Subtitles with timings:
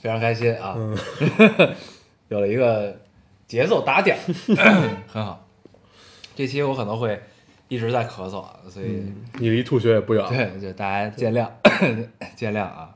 [0.00, 0.74] 非常开心啊！
[0.76, 0.96] 嗯
[2.28, 2.96] 有了一个
[3.46, 5.46] 节奏打点儿， 很好。
[6.36, 7.20] 这期我可能会
[7.68, 9.02] 一直在咳嗽啊，所以、
[9.38, 10.24] 你离吐血也不远。
[10.28, 11.48] 对，就大家见谅，
[12.36, 12.90] 见谅啊。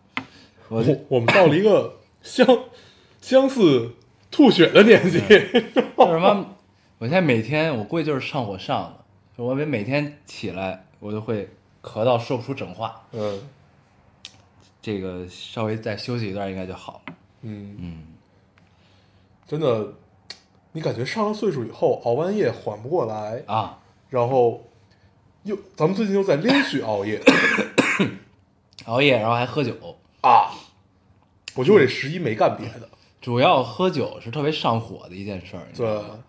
[0.68, 2.46] 我我我们到了一个相
[3.20, 3.90] 相似
[4.30, 5.20] 吐血的年纪。
[5.28, 6.46] 就是什么？
[6.98, 8.96] 我现在每天，我估计就是上火上
[9.36, 11.50] 的，我每每天起来，我就会
[11.82, 13.02] 咳到说不出整话。
[13.12, 13.40] 嗯
[14.84, 17.14] 这个稍微再休息一段，应该就好了。
[17.40, 18.02] 嗯，嗯，
[19.48, 19.94] 真的，
[20.72, 23.78] 你感觉上了岁数以后，熬完夜缓不过来，啊，
[24.10, 24.62] 然后
[25.44, 27.18] 又咱们最近又在连续熬夜
[28.84, 29.72] 熬夜然后还喝酒，
[30.20, 30.52] 啊。
[31.54, 32.86] 我觉得我这十一没干别的，
[33.22, 36.20] 主要喝酒是特别上火的一件事儿，对吗？，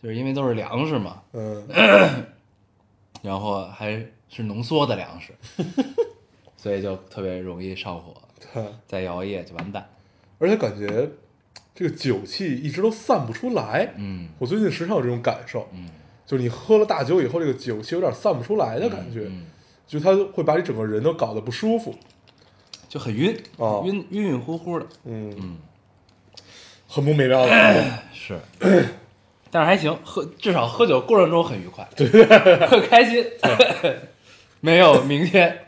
[0.00, 1.66] 就是因为都是粮食嘛，嗯，
[3.20, 5.34] 然后还是浓缩的粮食，
[6.66, 8.12] 所以就特别容易上火，
[8.52, 9.88] 对， 再熬夜就完蛋。
[10.40, 11.08] 而且感觉
[11.72, 13.94] 这个酒气一直都散不出来。
[13.94, 15.88] 嗯我最近时常有这种感受，嗯，
[16.26, 19.44] 就是你喝了大酒以后，这个酒气有点散不出来的感觉，嗯，
[19.86, 21.94] 就它会把你整个人都搞得不舒服。
[22.88, 24.86] 就很晕，哦晕晕晕乎乎的。
[25.04, 25.58] 嗯，嗯，
[26.88, 27.84] 很不美妙的。
[28.12, 28.36] 是，
[29.52, 32.08] 但是还行，喝至少喝酒过程中很愉快，对，
[32.66, 33.24] 很开心
[34.60, 35.65] 没有明天，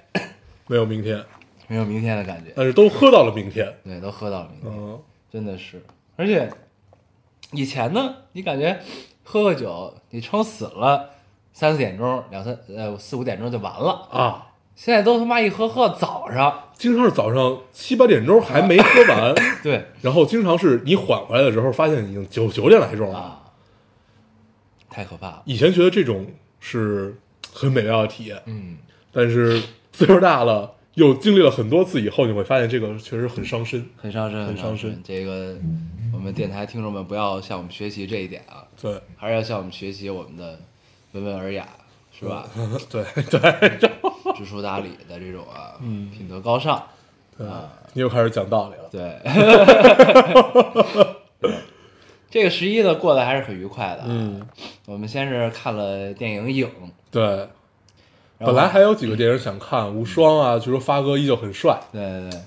[0.69, 1.24] 没有明天，
[1.66, 2.52] 没有明天的感觉。
[2.55, 3.74] 但是都喝到了明天。
[3.83, 5.83] 对，都喝到了明天，嗯，真的是。
[6.16, 6.48] 而且
[7.52, 8.78] 以前呢，你感觉
[9.25, 11.10] 喝个酒，你撑死了
[11.53, 14.09] 三四点钟，两三呃四五点钟就完了。
[14.12, 23.19] 啊，现在都他妈一喝喝到早上，经常是早上七八点钟还没喝完， 对然后经常是你缓过来的时候，发现已经九九点来钟了。
[23.19, 23.43] 啊，
[24.91, 25.43] 太可怕了。
[25.47, 26.26] 以前觉得这种
[26.60, 27.16] 是
[27.53, 28.78] 很美妙的体验，嗯，
[29.10, 29.60] 但是
[29.98, 33.84] 岁数大了，又经历了很多次以后，你会发现这个确实很伤身。
[33.97, 35.03] 很伤身，很伤身身。
[35.03, 35.56] 这个
[36.12, 40.56] 我们电台听众们不要向我们学习这一点啊，对，还是要向我们学习我们的
[41.14, 41.66] 温文尔雅，
[42.16, 42.47] 是吧？
[42.88, 43.78] 对 对，
[44.38, 46.81] 知书达理的这种啊，嗯品德高尚，
[47.37, 48.88] 对啊，你又开始讲道理了。
[48.92, 49.19] 对。
[52.31, 54.04] 这个十一呢过得还是很愉快的。
[54.06, 54.47] 嗯，
[54.87, 56.66] 我们先是看了电影《影》，
[57.10, 57.48] 对，
[58.38, 62.41] 本来还有几个电影想看，《无双》啊，据说发哥依旧很帅，对对对，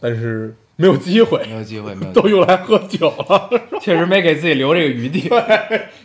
[0.00, 3.48] 但是没有机会，没有机会，没有 机都用来喝酒了。
[3.80, 5.30] 确实没给自己留这个余地，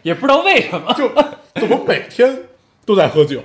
[0.03, 0.93] 也不知道为什么。
[0.93, 1.09] 就
[1.55, 2.43] 怎么每天
[2.85, 3.43] 都在喝酒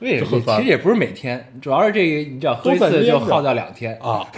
[0.00, 0.40] 为什么？
[0.56, 4.26] 其实也不是每天，主要是这个，你只要喝一次就耗掉两天，啊？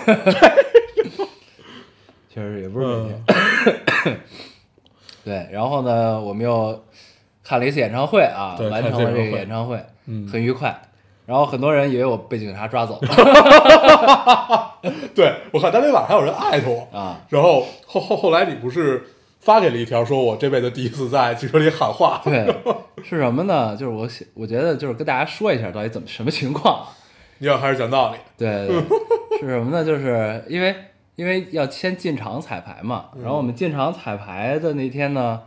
[2.29, 4.19] 确实也不是每天。
[5.25, 6.85] 对，然后呢，我们又
[7.45, 10.81] 看了一次演唱会啊，对完成了这个演唱会，嗯很愉快。
[11.25, 13.09] 然后很多人以为我被警察抓走了
[15.15, 19.05] 对，我看当天晚上还有人艾特我，啊，然后后后后来你不是
[19.39, 22.53] 发给了一条，说我这辈子第一次在汽车里喊话，对，
[23.05, 23.77] 是什么呢？
[23.77, 26.85] 就是我想，我觉得就是跟大家说一下到底怎么什么情况。
[27.39, 29.85] 你要开始讲道理，对，对是什么呢？
[29.85, 30.75] 就是因为
[31.15, 35.41] 因为要先进场彩排嘛，然后我们进场彩排的那天呢，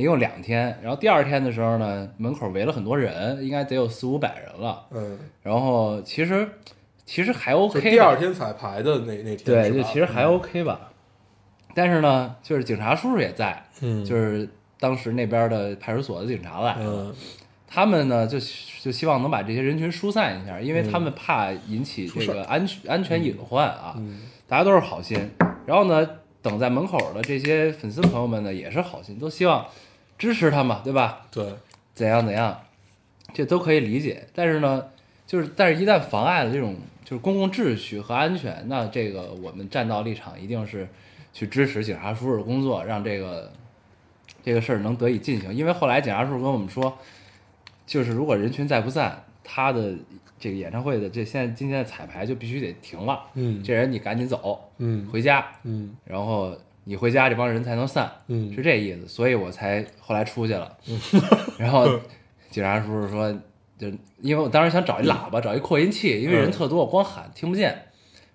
[0.00, 4.86] 一共两天，然后第二天的时候呢，门口围了很多人，应该得有四五百人了。
[4.90, 6.48] 嗯，然后其实
[7.04, 10.92] 其实还 OK，第二天彩排的那那天，对，就其实还 OK 吧。
[11.74, 14.48] 但是呢，就是警察叔叔也在，嗯，就是
[14.78, 17.14] 当时那边的派出所的警察来了，嗯
[17.68, 18.38] 他们呢就
[18.80, 23.94] 就希望能把这些人群疏散一下，因为他们怕引起这个安全安全隐患啊。
[23.96, 25.18] 嗯大家都是好心，
[25.66, 26.08] 然后呢，
[26.40, 29.66] 等在门口的这些粉丝朋友们呢也是好心，都希望
[30.18, 31.26] 支持他嘛，对吧？
[31.30, 31.54] 对，
[31.94, 32.60] 怎样怎样，
[33.32, 34.26] 这都可以理解。
[34.34, 34.84] 但是呢，
[35.26, 40.88] 就是但是一旦妨碍了这种就是公共秩序和安全，那这个我们站到立场一定是
[41.32, 43.52] 去支持警察叔叔的工作，让这个
[44.42, 45.54] 这个事儿能得以进行。
[45.54, 46.96] 因为后来警察叔叔跟我们说，
[47.86, 49.94] 就是如果人群再不散，他的
[50.38, 53.22] 这个演唱会的这现在今天的彩排就必须得停了。
[53.34, 56.56] 嗯这人你赶紧走，嗯回家，嗯然后
[56.88, 60.72] 你回家，这帮人才能散，嗯是这意思，所以我才后来出去了。
[61.58, 61.84] 然后
[62.48, 63.32] 警察叔叔说，
[63.76, 63.88] 就
[64.20, 67.86] 因为我当时想找一喇叭，找一扩音器，因为人特多，我光喊听不见，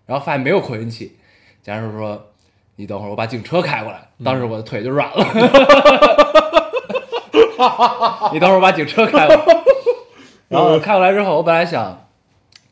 [0.05, 1.15] 然后发现没有扩音器。
[1.63, 2.29] 警察叔叔说，
[2.75, 5.23] 你等会儿我把警车开过来。”当时我的腿就软了。
[8.33, 9.45] 你等会儿我把警车开过来。
[10.49, 12.05] 然后开过来之后，我本来想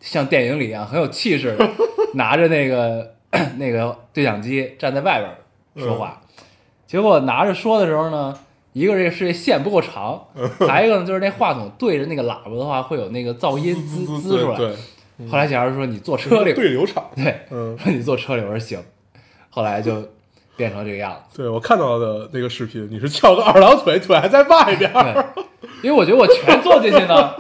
[0.02, 1.70] 像电影里一样很有气势的，
[2.16, 3.16] 拿着那个
[3.58, 5.38] 那个对讲机站在外边儿
[5.76, 6.22] 说话。
[6.88, 8.38] 结果拿着说的时候呢，
[8.74, 10.26] 一个这是这线不够长，
[10.68, 14.58] 还有一个呢就是那话筒对着那个喇叭的话会有那个噪音滋滋出来。
[14.58, 14.74] 对，
[15.28, 17.04] 后来假如说你坐车里，对流畅。
[17.16, 18.80] 对，嗯说你坐车里，我说行，
[19.50, 20.04] 后来就
[20.56, 21.38] 变成这个样子。
[21.38, 25.34] 对我看到的那个视频，你是翘个二郎腿，腿还在外边儿。
[25.84, 27.34] 因为我觉得我全坐进去呢，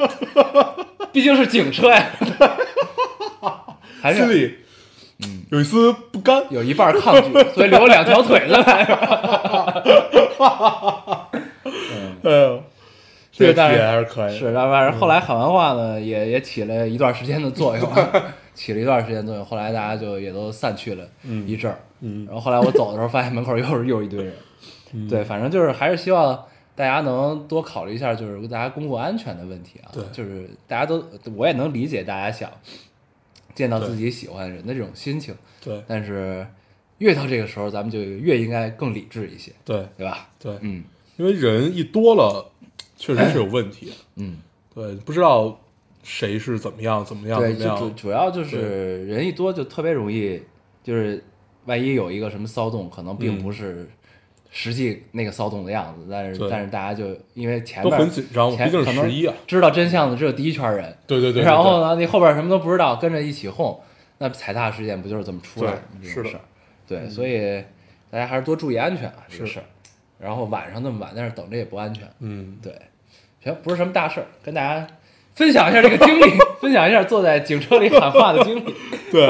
[1.11, 2.05] 毕竟是警车呀，
[4.01, 4.59] 还是
[5.49, 6.43] 有一丝不甘。
[6.49, 8.97] 有一半抗拒， 所以留了两条腿在外边。
[12.21, 12.63] 哎呦，
[13.31, 14.37] 这个体对但是验还是可以的。
[14.39, 17.89] 是，但反正后来喊完话呢，也也起了一段时间的作用，
[18.53, 19.43] 起了一段时间作用。
[19.43, 21.03] 后来大家就也都散去了
[21.45, 21.77] 一阵儿。
[22.01, 24.33] 嗯然后后来我走的时候，发现门口又是又是一堆人。
[25.09, 29.91] 对，反正就是还是希望大家能多考虑一下，就是大家公共安全的问题啊。
[29.93, 31.03] 对就是大家都，
[31.35, 32.49] 我也能理解大家想
[33.59, 36.47] 见到自己喜欢的人的这种心情，对但是
[36.99, 40.29] 越到这个时候，咱们就越应该更理智一些，对对吧？
[40.39, 40.81] 对，嗯
[41.17, 42.49] 因为人一多了，
[42.95, 43.91] 确实是有问题。
[44.15, 44.37] 嗯。
[44.73, 45.59] 对，不知道
[46.03, 47.77] 谁是怎么样，怎么样，对，怎么样。
[47.77, 50.41] 就主主要就是人一多就特别容易，
[50.81, 51.21] 就是
[51.65, 53.89] 万一有一个什么骚动，可能并嗯不是
[54.51, 59.33] 实际那个骚动的样子，但是但是大家就因为前都面很紧张毕竟是可能十一啊。
[59.47, 63.79] 知道真相的只有第一圈人，对对对对然后呢，你后边什么都不知道，跟着一起哄，
[64.17, 66.15] 那踩踏事件不就是这么出来的是的。
[66.15, 66.41] 这种事儿，
[66.87, 67.63] 对，所以
[68.09, 69.53] 大家还是多注意安全啊，这个是。
[69.53, 69.65] 事儿。
[70.19, 72.75] 然后晚上那么晚在那儿等着也不安全，嗯，对，
[73.41, 74.85] 行，不是什么大事儿，跟大家
[75.33, 78.75] 分享一下这个经历，分享一下坐在警车里喊话的经历，
[79.09, 79.25] 对，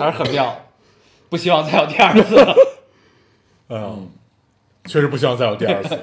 [0.00, 0.64] 还是很妙，
[1.28, 2.52] 不希望再有第二次了。
[3.70, 3.90] 哎呀，
[4.84, 5.98] 确实不希望再有第二次。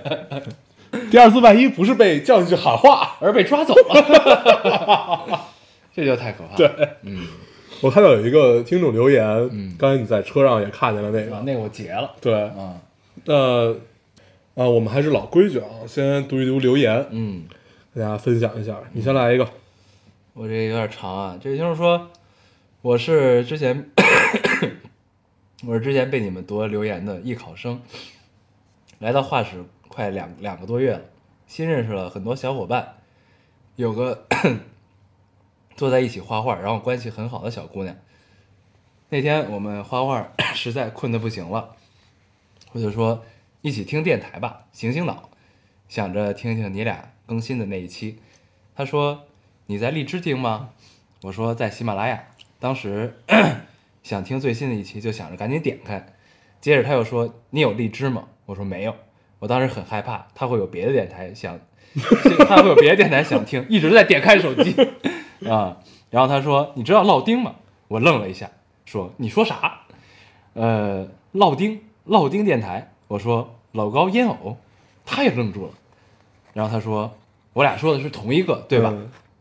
[1.12, 5.42] 第二次万一不是被叫进去喊话，而被抓走了，
[5.94, 6.56] 这就太可怕了。
[6.58, 7.28] 对，嗯，
[7.82, 9.76] 我看到有一个听众留言，嗯。
[9.78, 12.76] 刚才你在车上也看见了那个，啊那个我截了，对，啊，
[13.26, 13.74] 那
[14.56, 17.44] 啊，我们还是老规矩啊，先读一读留言，嗯，
[17.94, 18.76] 跟大家分享一下。
[18.94, 19.46] 你先来一个，
[20.34, 21.38] 我这有点长啊。
[21.42, 22.10] 这就是说，
[22.82, 23.90] 我是之前
[25.66, 27.82] 我是之前被你们读留言的艺考生，
[29.00, 31.02] 来到画室快两两个多月了，
[31.48, 32.98] 新认识了很多小伙伴，
[33.76, 34.28] 有个
[35.76, 37.96] 坐在一起画画，然后关系很好的小姑娘。
[39.10, 41.76] 那天我们画画 实在困得不行了，
[42.74, 43.26] 我就说
[43.62, 45.28] 一起听电台吧，醒醒脑，
[45.90, 48.20] 想着听听你俩更新的那一期。
[48.76, 49.24] 她说
[49.66, 50.70] 你在荔枝听吗？
[51.24, 52.28] 我说在喜马拉雅。
[52.60, 53.18] 当时
[54.08, 56.14] 想听最新的一期，就想着赶紧点开。
[56.62, 58.24] 接着他又说你有荔枝吗？
[58.46, 58.96] 我说没有。
[59.40, 61.60] 我当时很害怕，他会有别的电台想，
[62.48, 64.74] 他会有别的电台想听，一直在点开手机
[65.46, 65.80] 啊。
[66.10, 67.56] 然后他说你知道烙丁吗？
[67.90, 68.50] 我愣了一下，
[68.86, 69.82] 说你说啥？
[70.54, 72.94] 呃，烙丁，烙丁电台。
[73.10, 74.56] 我说老高烟偶，
[75.06, 75.74] 他也愣住了。
[76.54, 77.14] 然后他说
[77.52, 78.96] 我俩说的是同一个，对吧？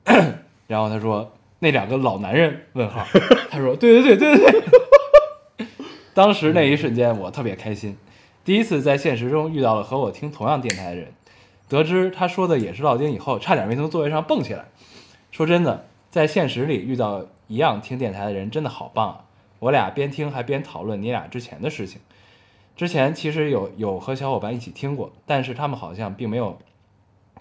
[0.06, 0.34] 嗯
[0.66, 2.62] 然后他说那两个老男人？
[2.72, 3.04] 问号。
[3.50, 5.66] 他说对对对对对对。
[6.14, 7.96] 当时那一瞬间我特别开心，
[8.44, 11.12] 第一次在现实中遇到了和我听同样电台的人，
[11.68, 14.64] 得知他说的也是烙丁以后，差点没从座位上蹦起来。
[15.30, 19.24] 说真的，在现实里遇到一样听电台的人真的好棒啊！
[19.58, 22.00] 我俩边听还边讨论你俩之前的事情。
[22.74, 26.58] 之前其实有有和小伙伴一起听过，但是他们好像并没有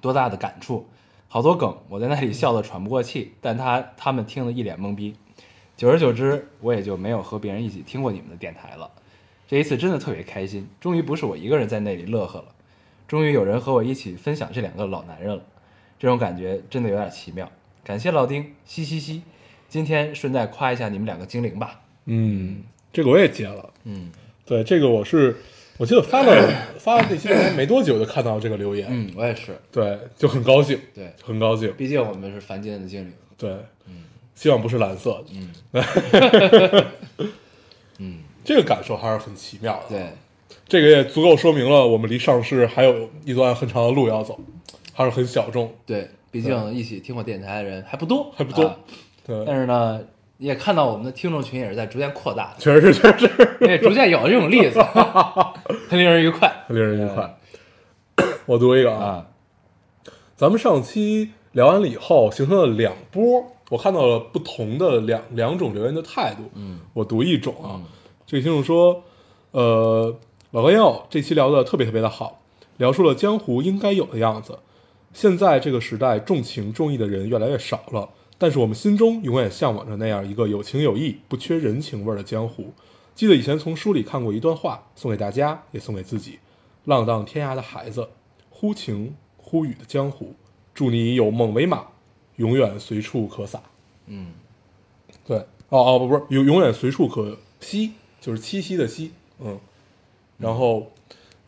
[0.01, 0.87] 多大的感触，
[1.27, 5.15] 好多梗我在那里笑得喘不过气，但他他们听得一脸懵逼。
[5.75, 8.89] 久而久之，我也就没有和别人一起听过你们的电台了。
[9.47, 12.45] 这一次真的特别开心，终于不是我一个人在那里乐呵了，
[13.07, 15.43] 终于有人和我一起分享这两个老男人了，
[15.99, 17.51] 这种感觉真的有点奇妙。
[17.83, 19.21] 感谢老丁，嘻嘻嘻。
[19.67, 21.81] 今天顺带夸一下你们两个精灵吧。
[22.05, 22.63] 嗯，
[22.93, 23.73] 这个我也接了。
[23.83, 24.11] 嗯
[24.45, 25.35] 对，这个我是，
[25.77, 29.59] 我记得发了发了那期没多久就看到这个留言，嗯，我也是。
[29.71, 31.73] 对，就很高兴，对，很高兴。
[31.77, 33.13] 毕竟我们是凡间的精灵。
[33.37, 33.51] 对，
[33.87, 34.05] 嗯
[34.35, 35.25] 希望不是蓝色的。
[35.33, 35.53] 嗯
[37.99, 39.97] 嗯， 这个感受还是很奇妙的。
[39.97, 40.09] 对，
[40.67, 44.39] 这个也足够说明了我们离上市还有一段很长的路要走，
[44.93, 45.73] 还是很小众。
[45.85, 48.77] 对，毕竟一起听过电台的人还不多，还不多啊
[49.25, 50.01] 对，但是呢，
[50.37, 53.27] 也看到我们的听众群也是在逐渐扩大，确实是，确实
[53.59, 54.81] 是，也逐渐有了这种例子，
[55.89, 57.37] 很令人愉快很令人愉快。
[58.45, 59.27] 我读一个啊，啊。
[60.35, 66.51] 咱们上期聊完了以后，形成了两波，我看到了不同的两两种留言的态度。
[66.55, 67.79] 嗯我读一种啊，
[68.25, 69.03] 这个听众说，
[69.51, 70.13] 呃，
[70.51, 72.41] 老高烟友这期聊的特别特别的好，
[72.77, 74.59] 聊出了江湖应该有的样子。
[75.13, 82.73] 现在这个时代，重情重义的人越来越少了，但是我们心中永远向往着那样一个有情有义、不缺人情味儿的江湖。
[83.13, 86.39] 记得以前从书里看过一段话，送给大家，也送给自己：
[86.83, 88.09] 浪荡天涯的孩子，
[88.49, 90.35] 忽晴忽雨的江湖，
[90.73, 91.85] 祝你有梦为马，
[92.35, 93.61] 永远随处可撒。
[94.07, 94.33] 嗯，
[95.25, 95.37] 对，
[95.69, 99.57] 哦哦不不是，永永远随处可栖，就是栖息的栖，嗯，
[100.37, 100.91] 然后，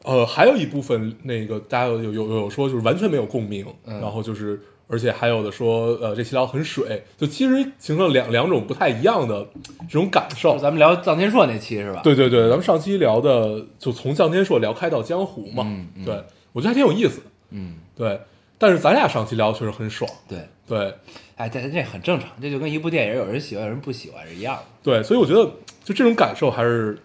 [0.03, 9.45] 呃，还有一部分那个大家有有有有说就是完全没有共鸣，嗯然后就是而且还有的说呃这期聊很水，就其实形成了两两种不太一样的
[9.81, 10.57] 这种感受。
[10.57, 12.01] 咱们聊臧天朔那期是吧？
[12.03, 16.05] 对对对，咱们上期聊的就从臧天朔聊开到江湖嘛，嗯嗯。
[16.05, 18.19] 对我觉得还挺有意思，嗯，对，
[18.57, 20.93] 但是咱俩上期聊的确实很爽，对，对。
[21.35, 24.63] 哎，这这很正常，这就跟一部电影有人喜欢有人不喜欢是一样的。
[24.81, 25.45] 对，所以我觉得
[25.83, 26.97] 就这种感受还是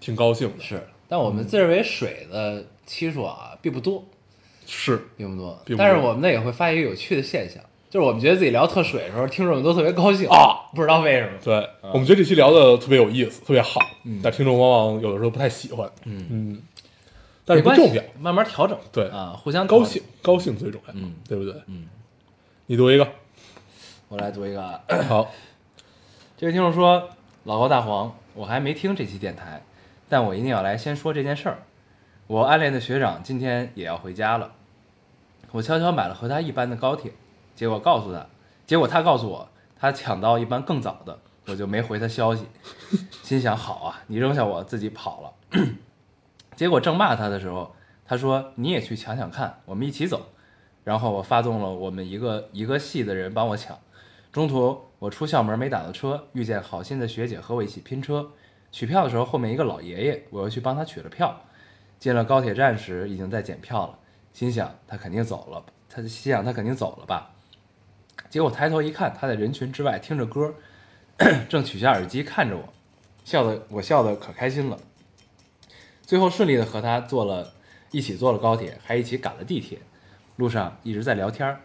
[0.00, 4.04] 挺高兴的，是，但我们自认为水的期数啊并不多，
[4.66, 5.06] 是。
[5.16, 5.58] 并不多。
[5.64, 5.86] 并不多。
[5.86, 10.28] 但是我们呢也会发现一个有趣的现象，就是我们觉得自己聊特水的时候，听众们都特别高兴。
[10.28, 11.32] 啊，不知道为什么。
[11.42, 13.80] 对，我们觉得这期聊的特别有意思，特别好，
[14.22, 16.26] 但听众往往有的时候不太喜欢，嗯。
[16.30, 16.62] 嗯，
[17.44, 18.76] 但是不没关系重要，慢慢调整。
[18.92, 20.02] 对啊，互相高兴。
[20.20, 21.14] 高兴最重要，嗯。
[21.28, 21.54] 对不对？
[21.66, 21.86] 嗯，
[22.66, 23.08] 你读一个，
[24.08, 24.60] 我来读一个。
[24.60, 25.30] 啊，好，
[26.36, 27.08] 这位听众说
[27.44, 29.62] ：“老高大黄，我还没听这期电台，
[30.08, 31.58] 但我一定要来先说这件事儿。
[32.26, 34.52] 我暗恋的学长今天也要回家了，
[35.52, 37.12] 我悄悄买了和他一班的高铁，
[37.54, 38.26] 结果告诉他，
[38.66, 39.48] 结果他告诉我
[39.78, 42.46] 他抢到一班更早的，我就没回他消息，
[43.22, 45.66] 心想好啊，你扔下我自己跑了。
[46.56, 47.74] 结果正骂他的时候，
[48.04, 50.26] 他说你也去抢抢看，我们一起走。
[50.84, 53.76] 然后我发动了我们一个一个系的人帮我抢。
[54.30, 58.30] 中途我出校门没打到车，遇见好心的学姐和我一起拼车。
[58.70, 61.40] 取票的时候，后面一个老爷爷，我又去帮他取了票。
[61.98, 63.98] 进了高铁站时，已经在检票了，
[64.36, 67.30] 心想他肯定走了，他心想他肯定走了吧。
[68.28, 70.52] 结果抬头一看，他在人群之外听着歌，
[71.48, 72.68] 正取下耳机看着我，
[73.24, 74.76] 笑的我笑得可开心了。
[76.02, 77.54] 最后顺利的和他坐了
[77.90, 79.78] 一起坐了高铁，还一起赶了地铁，
[80.36, 81.62] 路上一直在聊天儿。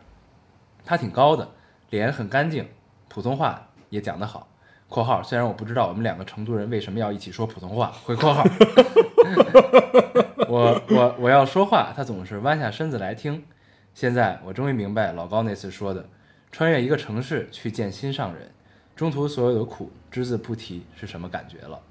[0.85, 1.49] 他挺高的，
[1.89, 2.69] 脸很干净，
[3.09, 4.47] 普通话也讲得好。
[4.87, 8.45] （括号虽然我不知道我们两个成都人为什么要一起说普通话。）回括号。
[10.51, 13.45] 我我我要说话，他总是弯下身子来听。
[13.93, 16.05] 现在我终于明白老高那次说的，
[16.51, 18.51] 穿越一个城市去见心上人，
[18.93, 21.81] 中途所有的苦只字不提是什么感觉了。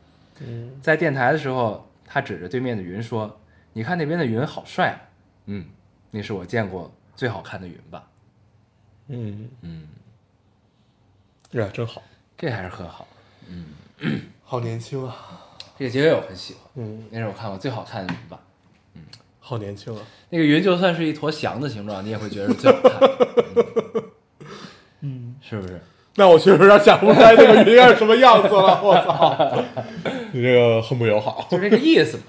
[0.40, 3.40] 嗯在电台的时候，他指着对面的云说
[3.72, 5.00] ：“你看那边的云好帅啊。”
[5.46, 5.64] 嗯，
[6.10, 8.06] 那是我见过最好看的云吧。
[9.08, 9.88] 嗯嗯，
[11.52, 12.02] 呀，真好，
[12.36, 13.08] 这还是很好。
[13.48, 13.66] 嗯
[14.44, 15.16] 好年轻啊，
[15.78, 18.38] 这个结尾我很喜欢，嗯，那是我看过最好看的云吧。
[19.38, 23.00] 好年轻啊，那个云就算是一坨翔的形状，你也会觉得是最好看。
[25.00, 25.80] 嗯，是不是？
[26.16, 29.64] 那我确实有点想不出来那个云是什么样子了，我操，
[30.32, 32.22] 你这个很不友好，就这个意思嘛。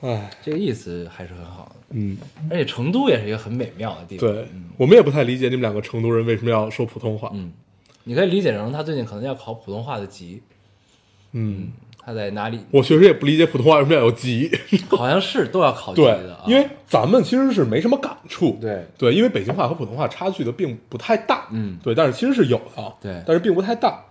[0.02, 2.18] 哎，这个意思还是很好的，嗯，
[2.50, 4.28] 而且成都也是一个很美妙的地方。
[4.28, 7.52] 对，我们也不太理解你们两个成都人为什么要说普通话，嗯，
[8.02, 10.42] 你可以理解成他最近可能要考普通话的级，
[11.30, 11.68] 嗯，
[12.04, 12.60] 他在哪里？
[12.70, 14.50] 我确实也不理解普通话为什么要有级，
[14.90, 24.04] 好像是都要考级对的啊。，因为咱们其实是没什么感触，对对，因为北京话和普通话差距的并不太大，嗯对，但是其实是有的，对但是并不太大。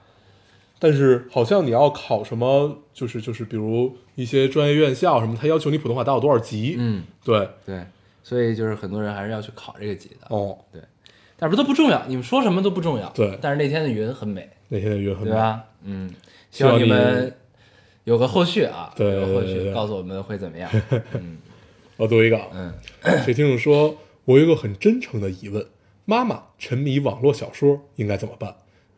[0.84, 7.86] 但是好像你要考什么，就是就是比如一些专业院校什么，他要求你普通话达到多少级，嗯，对，对，
[8.24, 10.36] 所以就是很多人还是要去考这个级的。
[10.36, 10.82] 哦，对，
[11.38, 13.08] 但是都不重要，你们说什么都不重要。
[13.12, 15.30] 对但是那天的云很美，那天的云很美？
[15.30, 15.62] 对吧？
[15.84, 16.10] 嗯，
[16.50, 17.32] 希望你们
[18.04, 20.70] 有个后续啊，对有个后续告诉我们会怎么样。
[21.14, 21.38] 嗯
[21.98, 22.74] 我读一个啊，嗯，
[23.24, 25.64] 水听众说，我有一个很真诚的疑问：
[26.06, 28.56] 妈妈沉迷网络小说应该怎么办？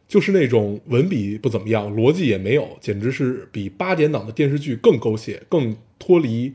[0.08, 6.54] 就是那种文笔不怎么样，逻辑也没有，简直是比八点档的电视剧更狗血、更脱离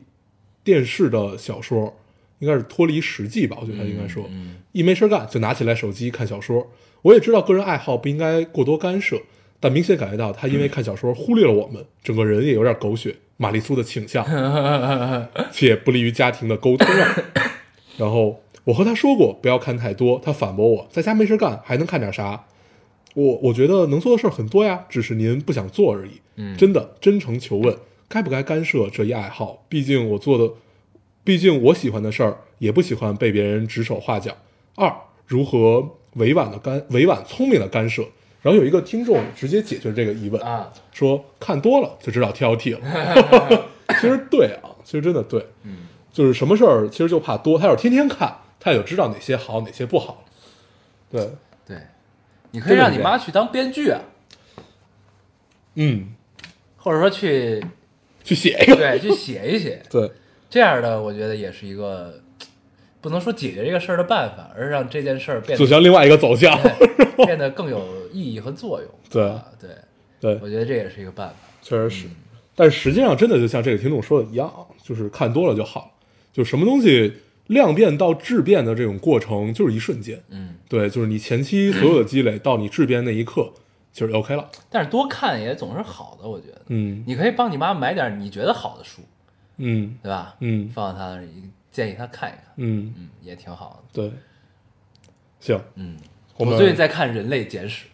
[0.63, 1.95] 电视的小说，
[2.39, 3.57] 应该是脱离实际吧？
[3.61, 4.27] 我觉得他应该说，
[4.71, 6.71] 一没事干就拿起来手机看小说。
[7.03, 9.21] 我也知道个人爱好不应该过多干涉，
[9.59, 14.25] 但明显感觉到他因为看小说忽略了我们，整个人也有点狗血、玛丽苏的倾向。
[15.51, 17.15] 且不利于家庭的沟通啊。
[17.97, 22.45] 然后我和他说过不要看太多，他反驳我，在家没事干还能看点啥？
[23.15, 26.21] 我我觉得能做的事儿很多呀，只是您不想做而已。
[26.35, 27.75] 嗯真的真诚求问，
[28.07, 29.65] 该不该干涉这一爱好？
[29.67, 30.53] 毕竟我做的，
[31.23, 34.37] 毕竟我喜欢的事儿，也不喜欢被别人指手画脚。
[34.75, 38.05] 二，如何委婉的干委婉聪明的干涉？
[38.41, 43.65] 然后有一个听众直接解决这个疑问，啊，说看多了就知道 TLT 了。
[43.99, 50.23] 其实对啊，其实真的对，嗯，就是什么事儿其实就怕多，他要是天天看，他也就知道哪些好哪些不好。
[51.11, 51.27] 对，
[51.65, 51.77] 对，
[52.51, 53.99] 你可以让你妈去当编剧啊，
[55.73, 56.13] 嗯，
[56.77, 57.63] 或者说去
[58.23, 60.11] 去写一个，对去写一写，对，
[60.49, 62.21] 这样的我觉得也是一个
[63.01, 66.57] 不能说解决这个事儿的办法，而是让这件事儿变得走向另外一个走向。
[67.25, 68.89] 变得更有意义和作用。
[69.09, 69.69] 对啊对，
[70.19, 71.35] 对，我觉得这也是一个办法。
[71.61, 72.07] 确实是，
[72.55, 74.51] 但实际上真的就像这个听众说的一样，
[74.81, 75.91] 就是看多了就好，
[76.31, 77.13] 就什么东西
[77.47, 80.21] 量变到质变的这种过程就是一瞬间。
[80.29, 83.51] 嗯，对，就是你前期所有的积累到你质变那一刻，
[83.91, 84.49] 其实 OK 了。
[84.69, 86.61] 但是多看也总是好的，我觉得。
[86.67, 89.01] 嗯你可以帮你妈买点你觉得好的书，
[89.57, 90.35] 嗯对吧？
[90.39, 91.27] 嗯放到她那儿，
[91.71, 94.01] 建议他看一看，嗯，嗯，也挺好的。
[94.01, 94.11] 对，
[95.39, 95.95] 行，嗯，
[96.37, 97.85] 我们我最近在看《人类简史》，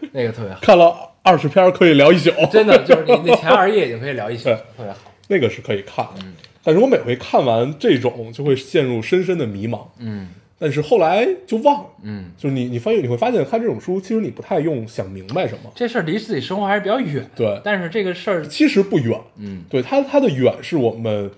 [0.12, 4.98] 那个特别好，看了二十篇可以聊一宿， 真的就是你那前二页就可以聊一宿，对特别好。
[5.28, 6.12] 那个是可以看的。
[6.24, 11.90] 嗯但是我每回看完这种就会陷入深深的迷茫，嗯但是后来就忘了。
[12.02, 17.26] 嗯，就是你，你发现你会发现看这种书，其实你不太用想明白什么，这事儿离自己生活还是比较远。
[17.34, 19.18] 对但是这个事儿，其实不远。
[19.38, 21.30] 嗯对它它的远是我们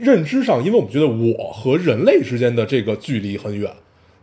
[0.00, 3.72] 认知上，因为我们觉得我和人类之间的这个距离很远，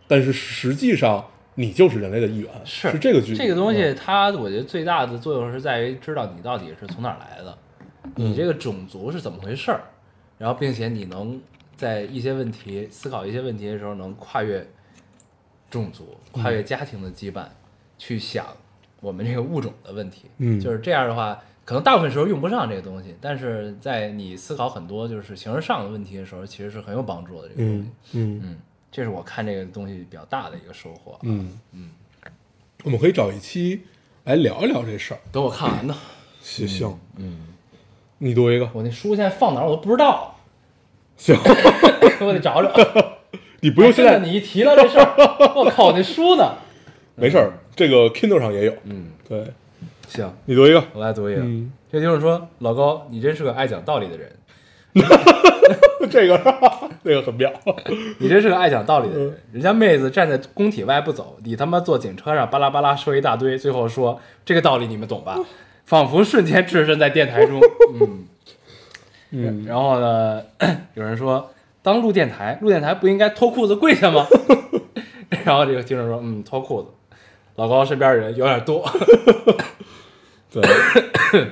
[0.06, 3.38] 但是实际上你就是人类的一员，是是这个距离。
[3.38, 7.58] 这个东西嗯，它我觉得最大的作用是在于知道你到底是从哪儿来的，
[8.16, 9.80] 嗯你这个种族是怎么回事儿，
[10.38, 11.40] 然后并且你能
[11.76, 14.66] 在一些问题思考一些问题的时候，能跨越
[15.70, 17.44] 种族、跨嗯越家庭的羁绊，
[17.98, 18.46] 去想
[19.00, 20.26] 我们这个物种的问题。
[20.38, 27.48] 嗯就是这样的话，可能大部分时候用不上这个东西，但是在你思考很多就是形而上的问题的时候，其实是很有帮助的。
[27.50, 28.56] 这个东西嗯，嗯嗯，
[28.90, 31.12] 这是我看这个东西比较大的一个收获。
[31.12, 31.90] 啊嗯嗯，
[32.84, 33.82] 我们可以找一期
[34.24, 35.20] 来聊一聊这事儿。
[35.30, 35.94] 等我看完呢。
[36.40, 37.48] 行行，嗯，
[38.16, 40.36] 你读一个，我那书现在放哪儿我都不知道，
[41.18, 41.36] 行，
[42.24, 42.72] 我得找找。
[43.60, 45.14] 你不用现在哎你一提到这事儿，
[45.54, 46.54] 我靠，我那书呢？
[47.14, 48.74] 没事儿，这个 Kindle 上也有。
[48.84, 49.52] 嗯，对
[50.08, 51.42] 行，你读一个，我来读一个。
[51.42, 54.32] 嗯，这听众说：“老高，你真是个爱讲道理的人，
[56.10, 56.38] 这个
[57.04, 57.52] 这个很妙。
[58.18, 59.40] 你真是个爱讲道理的嗯人。
[59.52, 65.38] 人家妹子站在工体外不走，你他妈坐警车上巴拉巴拉说一大堆，最后说这个道理你们懂吧？
[65.84, 67.60] 仿佛瞬间置身在电台中。
[68.00, 68.24] 嗯，
[69.30, 70.42] 嗯，然后呢，
[70.94, 71.50] 有人说，
[71.82, 74.26] 当录电台，录电台不应该脱裤子跪下吗？
[75.44, 76.88] 然后这个听众说，嗯，脱裤子。
[77.56, 78.88] 老高身边人有点多，
[80.50, 80.62] 对，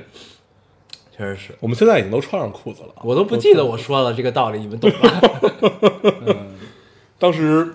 [1.16, 2.94] 确实是我们现在已经都穿上裤子了。
[3.02, 5.20] 我都不记得我说了这个道理，你们懂吧？
[7.18, 7.72] 当时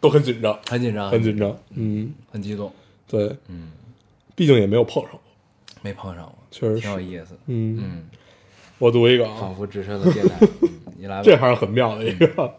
[0.00, 1.56] 都很紧张，很紧张，很紧张。
[1.74, 2.72] 嗯，很激动，
[3.06, 3.70] 对，嗯，
[4.34, 5.20] 毕竟也没有碰上过，
[5.82, 6.80] 没碰上过，确实。
[6.80, 7.36] 挺有意思。
[7.46, 8.08] 嗯，嗯，
[8.78, 10.36] 我读一个啊仿，佛置身了电台。
[10.62, 10.68] 嗯
[11.00, 11.22] 你来吧。
[11.22, 12.54] 这还是很妙的一个。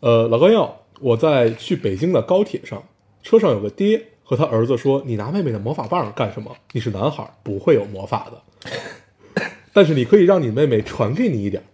[0.00, 2.82] 呃，老高要我在去北京的高铁上，
[3.22, 6.56] 车上有个爹和他儿子说：“你拿妹妹的魔法棒干什么？
[6.70, 9.42] 你是男孩，不会有魔法的。
[9.74, 11.64] 但是你可以让你妹妹传给你一点。”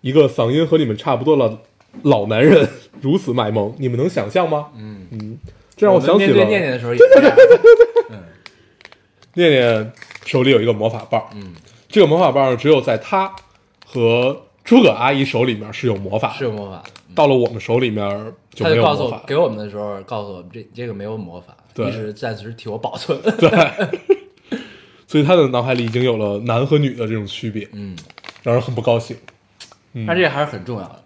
[0.00, 1.58] 一个嗓音和你们差不多的
[2.04, 2.66] 老男人
[3.02, 4.68] 如此卖萌，你们能想象吗？
[4.78, 5.38] 嗯，嗯，
[5.76, 7.00] 这让我想起了念念的时候 也。
[9.34, 9.92] 念念
[10.24, 11.52] 手里有一个魔法棒，嗯，
[11.86, 13.30] 这个魔法棒只有在他
[13.84, 16.82] 和诸葛阿姨手里面是有魔法，是有魔法。
[17.14, 19.24] 到了我们手里面就他就告诉我没有魔法。
[19.26, 23.18] 给我们的时候，告诉我们这这个没有魔法，对一直暂时替我保存。
[23.38, 23.50] 对
[25.06, 27.96] 所以他的脑海里已经有了男和女的这种区别，嗯，
[28.42, 29.16] 让人很不高兴。
[30.06, 31.02] 但这个还是很重要的。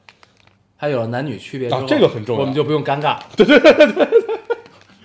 [0.77, 3.25] 还有了男女区别之后，啊这个很重要我们就不用尴尬了。
[3.35, 4.09] 对对对对对，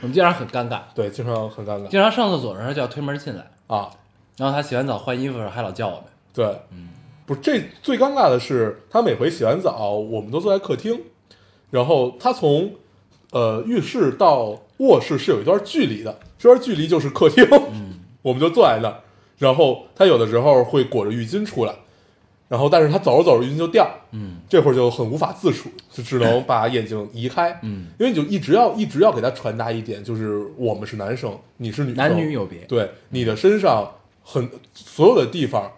[0.02, 3.90] 我们经常很尴尬，对，经常很尴尬经常上厕所的时候就要推门进来，啊。
[4.36, 6.04] 然后他洗完澡换衣服的时候还老叫我们。
[6.34, 6.90] 对，嗯
[7.26, 11.02] 不是这最尴尬的是，他每回洗完澡，我们都坐在客厅，
[11.70, 12.74] 然后他从
[13.32, 19.00] 呃浴室到卧室是有一段距离的，这段距离就是客厅，嗯我们就坐在那儿，
[19.38, 21.74] 然后他有的时候会裹着浴巾出来，
[22.50, 32.60] 然后但是他走着走着浴巾就掉，嗯这会儿就很无法自处，就只能把眼睛移开，嗯，因为你就一直要一直要给他传达一点，就是我们是男生，你是女生，男女有别。
[32.68, 33.90] 对你的身上
[34.24, 35.72] 很所有的地方，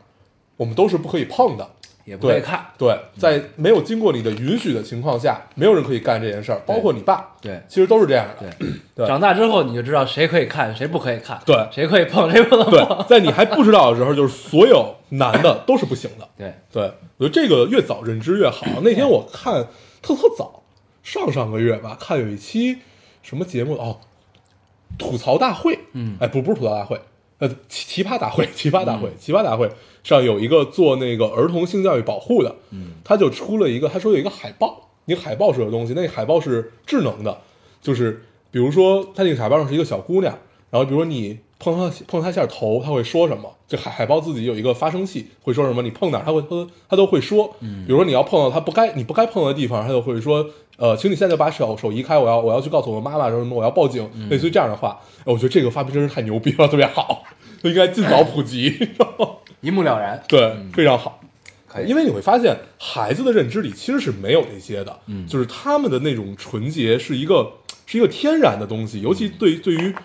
[0.58, 1.70] 我们都是不可以碰的。
[2.06, 2.66] 对，也不会看。
[2.78, 8.50] 对，在没有经过你的允许的情况下，没有人可以干这件事儿，包括你爸，对其实都是这样的。
[8.60, 11.40] 对，对长大之后你就知道谁可以看，谁不可以看。
[11.46, 12.74] 对谁可以碰，谁不能碰。
[12.74, 16.28] 对，在你还不知道的时候，就是所有男的都是不行的。
[16.38, 16.84] 对，对，
[17.18, 18.66] 我觉得这个越早认知越好。
[18.84, 19.68] 那天我看
[20.02, 20.64] 特特早，
[21.04, 22.78] 上上个月吧，看有一期
[23.22, 23.98] 什么节目哦，
[24.98, 27.00] 吐槽大会，嗯哎，不不是吐槽大会，
[27.42, 29.68] 呃，奇奇葩大会， 奇葩大会，奇葩大会
[30.04, 37.36] 上有一个做那个儿童性教育保护的，嗯，他就出了一个，他说有一个海报，那个海报是有东西，那个海报是智能的，
[37.82, 40.38] 就是比如说他那个海报上是一个小姑娘，
[40.70, 43.50] 然后比如说你碰她碰他一下头，他会说什么？
[43.68, 45.82] 这海海豹自己有一个发声器，会说什么？
[45.82, 47.56] 你碰哪儿，她会她她都会说。
[47.62, 50.46] 嗯，比如说你要碰到他不该你不该碰的地方，他就会说，
[50.78, 55.00] 呃，请你现在就把手手移开，我要我要去告诉我妈妈什么什么，我要报警，类似于这样的话。
[55.20, 57.24] 哎我觉得这个发明真是太牛逼了，特别好，
[57.64, 58.90] 就应该尽早普及。
[59.62, 61.22] 一目了然， 对，非常好。
[61.68, 67.50] 可以，因为你会发现，孩子的认知里其实是没有这些的，嗯就是他们的那种纯洁是一个
[67.86, 69.96] 是一个天然的东西，尤其对对于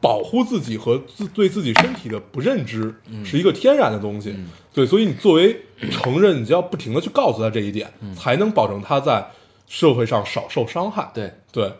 [0.00, 4.34] 保护自己和自对自己身体的不认知，嗯是一个天然的东西。
[4.72, 5.60] 对，所以你作为
[5.90, 9.26] 成人，你就要不停的去告诉他这一点，才能保证他在
[9.68, 11.02] 社会上少受伤害。
[11.02, 11.72] 嗯对，对，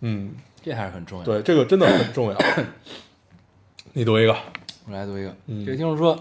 [0.00, 2.38] 嗯，这还是很重要。，对，这个真的很重要。
[3.94, 4.36] 你读一个，
[4.86, 6.20] 我来读一个，嗯这个听众说，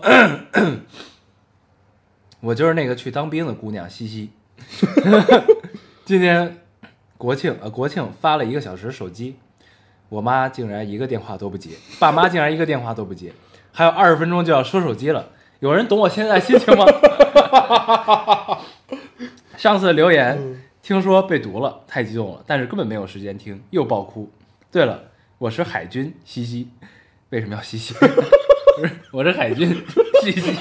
[2.39, 4.29] 我就是那个去当兵的姑娘西西。
[6.05, 6.59] 今天
[7.17, 9.35] 国庆呃国庆发了一个小时手机，
[10.11, 13.31] 我妈竟然一个电话都不接，爸妈竟然一个电话都不接，
[13.71, 15.29] 还有二十分钟就要收手机了，
[15.61, 16.85] 有人懂我现在心情吗？
[19.55, 24.29] 上次留言听说被读了，太激动了，但是根本没有时间听，又爆哭。
[24.69, 25.01] 对了，
[25.37, 26.67] 我是海军西西，
[27.29, 27.93] 为什么要西西？
[27.93, 29.73] 不是，我是海军
[30.23, 30.57] 西西。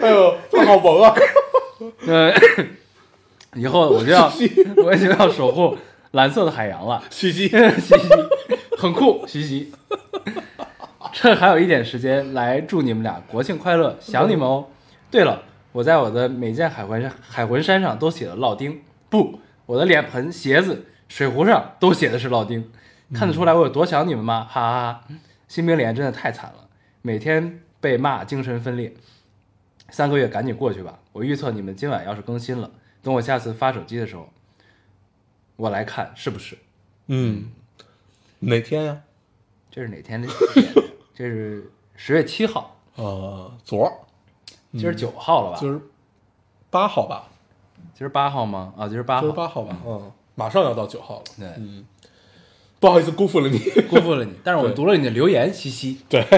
[0.00, 1.14] 哎呦，这好萌啊！
[2.08, 2.32] 呃，
[3.52, 4.32] 以后我就要
[4.78, 5.76] 我就要守护
[6.14, 7.02] 蓝色的海洋了。
[7.10, 7.48] 西西，
[7.80, 8.08] 西西，
[8.78, 9.72] 很酷，西西。
[11.12, 14.66] 趁还有一点时间，来祝你们俩国庆快乐，想你们哦。
[15.10, 22.70] 对了，我在我的每件海魂山海魂衫上都写了烙丁，不，我的脸盆、鞋子、水壶上都写的是烙丁，
[23.12, 24.46] 看得出来我有多想你们吗？
[24.48, 25.04] 哈哈哈！
[25.48, 26.68] 新兵连真的太惨了，
[27.02, 28.94] 每天被骂精神分裂，
[29.90, 31.00] 三个月赶紧过去吧。
[31.12, 32.70] 我预测你们今晚要是更新了，
[33.02, 34.28] 等我下次发手机的时候，
[35.56, 36.56] 我来看是不是。
[37.06, 37.50] 嗯，
[38.40, 39.00] 哪天呀？
[39.70, 40.28] 这是哪天的？
[41.14, 43.92] 这是十月七号，呃，昨儿
[44.72, 45.58] 今儿九号了吧？
[45.60, 45.80] 今儿
[46.70, 47.28] 八号吧，
[47.94, 48.72] 今儿八号吗？
[48.76, 49.36] 啊，今儿八今儿号。
[49.36, 51.24] 八号吧，嗯，马上要到九号了。
[51.38, 51.84] 对，嗯，
[52.80, 53.58] 不好意思辜负了你。
[53.88, 56.00] 辜负了你，但是我们读了你的留言，西西。
[56.08, 56.20] 对，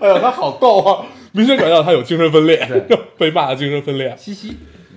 [0.00, 1.06] 哎呀，他好逗啊！
[1.32, 4.14] 明显感觉到他有精神分裂对， 被骂的精神分裂。
[4.16, 4.56] 西西，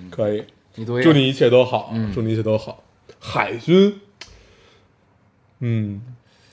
[0.09, 0.45] 可以，
[0.79, 1.03] 你读一个。
[1.03, 2.81] 祝你一切都好，嗯祝你一切都好。
[3.19, 3.99] 海军，
[5.59, 6.01] 嗯，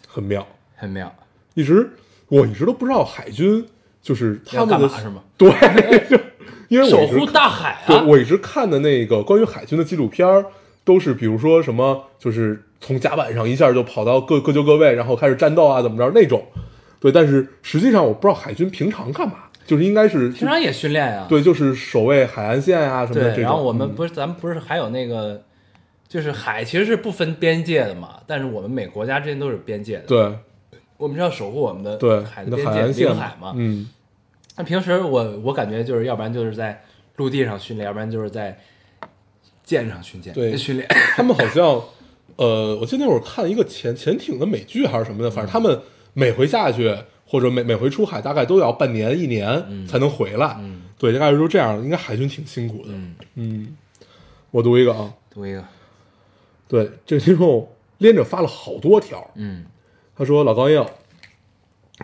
[0.09, 1.15] 很妙，很妙，
[1.55, 1.89] 一直
[2.27, 3.65] 我一直都不知道海军
[4.03, 5.23] 就是他们的干嘛是吗？
[5.39, 5.49] 对，
[6.11, 6.19] 就
[6.69, 8.03] 因为我守护大海对，啊！
[8.05, 10.45] 我一直看的那个关于海军的纪录片儿，
[10.83, 16.45] 都是比如说什么，就是从甲板上一下就跑到各各就各位，然后开始战斗啊，怎么着那种。
[16.99, 21.26] 对，但是实际上我不知道海军平常干嘛，就是应该是平常也训练呀。
[21.29, 25.42] 对，就是守卫海岸线啊什么的对，然后我们嗯不是，咱们不是还有那个，
[26.09, 30.33] 就是海其实是不分边界的嘛，但是我们每个国家之间都是边界的。，对
[30.96, 33.52] 我们是要守护我们的对海的边界、领海嘛。
[33.57, 33.87] 嗯，
[34.57, 36.83] 那平时我我感觉就是，要不然就是在
[37.16, 38.59] 陆地上训练，要不然就是在
[39.62, 40.35] 舰上训练。
[40.35, 40.88] 对训练。
[41.16, 41.83] 他们好像，
[42.37, 45.81] 呃，我记得那会儿看一个潜潜艇的美剧还是什么的，反正他们
[46.14, 46.96] 每回下去
[47.27, 50.57] 或者每每回出海，大概都要半年一年才能回来。
[50.61, 51.83] 嗯对，大概就是这样。
[51.85, 52.89] 应该海军挺辛苦的。
[52.89, 53.77] 嗯，嗯，
[54.51, 55.62] 我读一个啊，读一个。
[56.67, 59.31] 对，这个听众连着发了好多条。
[59.35, 59.67] 嗯
[60.17, 60.91] 他说：“老高要，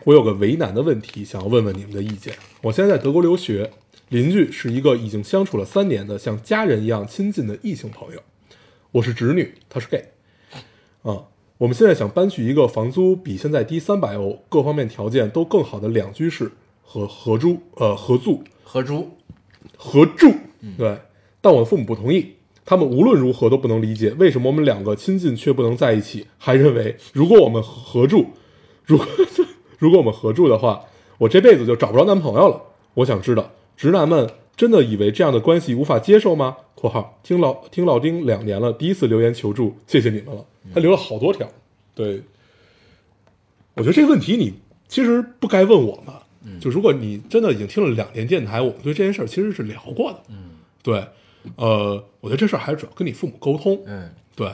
[0.05, 2.35] 我有个为难的问题，想要问问你们的意见。
[2.61, 3.71] 我现在在德国留学，
[4.11, 8.23] 邻居是一个已经相处了三年的像家人一样亲近的异性朋友。
[8.91, 10.05] 我是侄女，他是 gay。
[11.01, 11.25] 啊，
[11.59, 16.51] 我们现在想搬去一个房租比现在低三百欧，各方面条件都更好的两居室
[16.83, 19.09] 和合租呃合租合租。
[19.77, 20.33] 合住，
[20.77, 20.99] 对，
[21.41, 22.35] 但我的父母不同意，
[22.65, 28.27] 他们无论如何都不能理解为什么我们两个亲近却不能在一起，还认为如果我们合住，
[28.85, 29.07] 如果
[29.79, 30.85] 如果我们合住的话，
[31.19, 32.61] 我这辈子就找不着男朋友了。
[32.95, 41.49] 我想知道，直男们真的以为这样的关系无法接受吗？（括号听老听老丁两年了，第一次留言求助，谢谢你们了。）他留了好多条，
[41.95, 42.23] 对，
[43.75, 44.55] 我觉得这个问题你
[44.89, 46.15] 其实不该问我们。
[46.61, 50.21] 就如果你真的已经听了两年电台，我们对这件事儿其实是聊过的。
[50.29, 51.07] 嗯，对，
[51.55, 53.81] 呃，我觉得这事儿还是主要跟你父母沟通。
[53.87, 54.53] 嗯，对，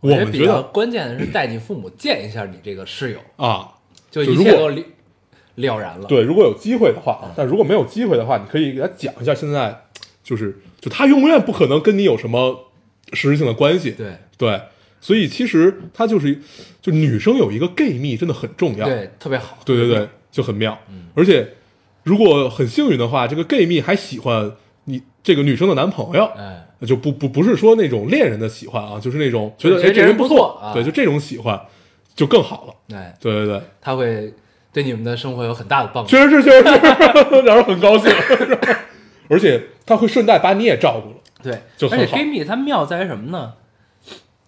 [0.00, 3.74] 我们觉得关键的是带你父母见一下你这个室友，啊，
[4.10, 4.82] 就就如果一切都了
[5.56, 6.06] 了然了。
[6.06, 9.84] 对，如果有机会的话，啊，但如果没有机会的话，你可以给他讲一下，现在
[10.22, 12.70] 就是就他永远不可能跟你有什么
[13.12, 13.92] 实质性的关系。
[13.92, 14.60] 对对，
[15.00, 16.40] 所以其实他就是
[16.80, 18.86] 就女生有一个 gay 蜜真的很重要。
[18.86, 19.58] 对，特别好。
[19.64, 20.78] 对对对，就很妙。
[21.14, 21.54] 而且
[22.02, 24.52] 如果很幸运的话，这个 gay 蜜还喜欢
[24.84, 31.60] 你这个女生的男朋友，哎，就不不不是说那种恋人的喜欢啊，就是那种觉得哎这人不不错啊对，就这种喜欢
[32.14, 32.96] 就更好了。
[32.96, 34.32] 哎，对对对，他会
[34.76, 36.10] 对你们的生活有很大的帮助。
[36.10, 38.12] 确实是确实是，让 人很高兴。
[39.26, 41.16] 而且他会顺带把你也照顾了。
[41.42, 43.54] 对，就很好而且闺蜜他妙在于什么呢？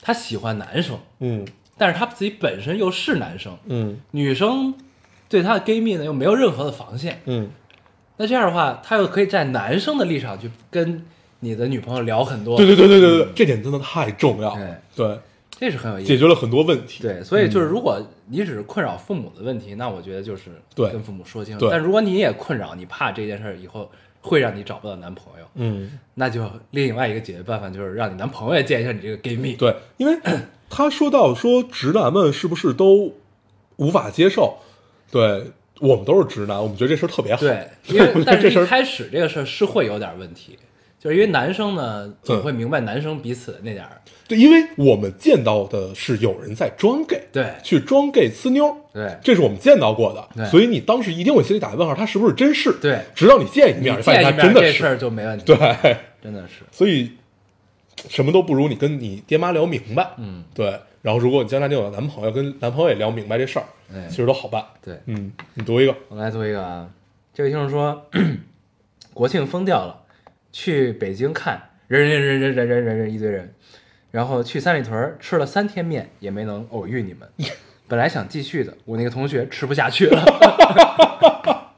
[0.02, 1.46] 他喜欢男生，嗯
[1.78, 4.74] 但是他自己本身又是男生，嗯女生
[5.30, 7.22] 对他的 gay 蜜呢又没有任何的防线。
[7.24, 7.48] 嗯，
[8.18, 11.06] 那这样的话，他又可以在男生的立场去跟
[11.40, 14.82] 你的女朋友聊很多，对对对对对对，这点真的太重要了哎。
[14.94, 15.18] 对，
[15.58, 16.06] 这是很有意思。
[16.06, 17.02] 解决了很多问题。
[17.02, 21.68] 对，所以就是如果你只是困扰父母的问题，那我觉得就是对跟父母说清楚。
[21.68, 23.90] 但如果你也困扰，你怕这件事儿以后
[24.20, 29.54] 会让你找不到男朋友，嗯，那就另外一个解决办法就是让你男朋友也见一下你这个 gay 蜜。
[29.54, 30.16] 对，因为
[30.70, 33.14] 他说到说直男们是不是都
[33.76, 34.58] 无法接受？
[35.10, 37.40] 对我们都是直男，我们觉得这事儿特别好。
[37.40, 40.58] 对，因为 但这事儿是一开始这个事儿是会有点问题，
[40.98, 47.54] 就是因为男生呢总会明白男生彼此的那点儿，对，因为我们见到的是有人在装 gay，对。
[47.62, 49.16] 去装 gay 呲妞，对。
[49.22, 50.42] 这是我们见到过对。
[50.42, 52.72] 的，所以你当时一定会心里打个问号，他是不是真是？
[52.80, 53.00] 对。
[53.14, 55.56] 直到你见一面，你发现他真的是，这事儿就没问题，对，
[56.20, 57.12] 真的是，所以
[58.08, 60.78] 什么都不如你跟你爹妈聊明白，嗯，对。
[61.00, 64.64] 然后如果你将来你有男朋友，跟男朋友也聊明白这事儿，哎其实都好办。
[64.84, 64.98] 对。
[65.06, 66.90] 嗯，你读一个，我来读一个啊，
[67.32, 68.04] 这位听众说，
[69.14, 70.02] 国庆疯掉了，
[70.52, 73.54] 去北京看人人人人人人人人一堆人，
[74.10, 77.28] 然后去三里屯吃了三天面，也没能偶遇你们。
[77.86, 80.22] 本来想继续的，我那个同学吃不下去了。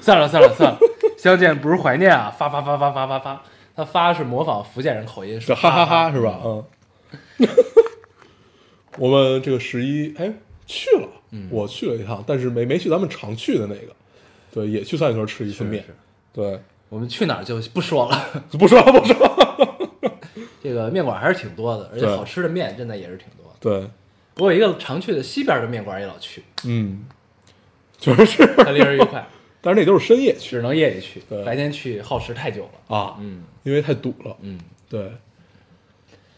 [0.00, 0.78] 算了算了算了，
[1.16, 2.30] 相见不如怀念啊！
[2.30, 3.42] 发发发发发发发，
[3.74, 6.40] 他发是模仿福建人口音，是哈哈哈是吧？
[6.44, 6.64] 嗯。
[8.98, 10.32] 我们这个十一哎
[10.66, 13.94] 去了，嗯我去了一趟，但是没没去咱们常去的那个，
[14.52, 15.94] 对，也去三里屯吃一次面是是，
[16.32, 18.44] 对，我们去哪儿就不说了。
[18.52, 19.16] 不说了不说。
[19.18, 19.78] 了，
[20.62, 23.58] 这个面馆还是挺多的，而且好吃的面真的也是挺多的。
[23.60, 23.88] 对，
[24.36, 27.04] 我有一个常去的西边的面馆也老去，嗯，
[27.98, 29.26] 确实是，特令人愉快。
[29.60, 30.50] 但是那都是深夜去。
[30.50, 32.96] 只能夜里去对，白天去耗时太久了。
[32.96, 33.44] 啊，嗯。
[33.62, 35.10] 因为太堵了，嗯，对，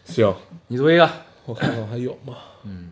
[0.05, 0.33] 行，
[0.69, 1.11] 你读一个。
[1.45, 2.37] 我看看还有吗？
[2.63, 2.91] 嗯，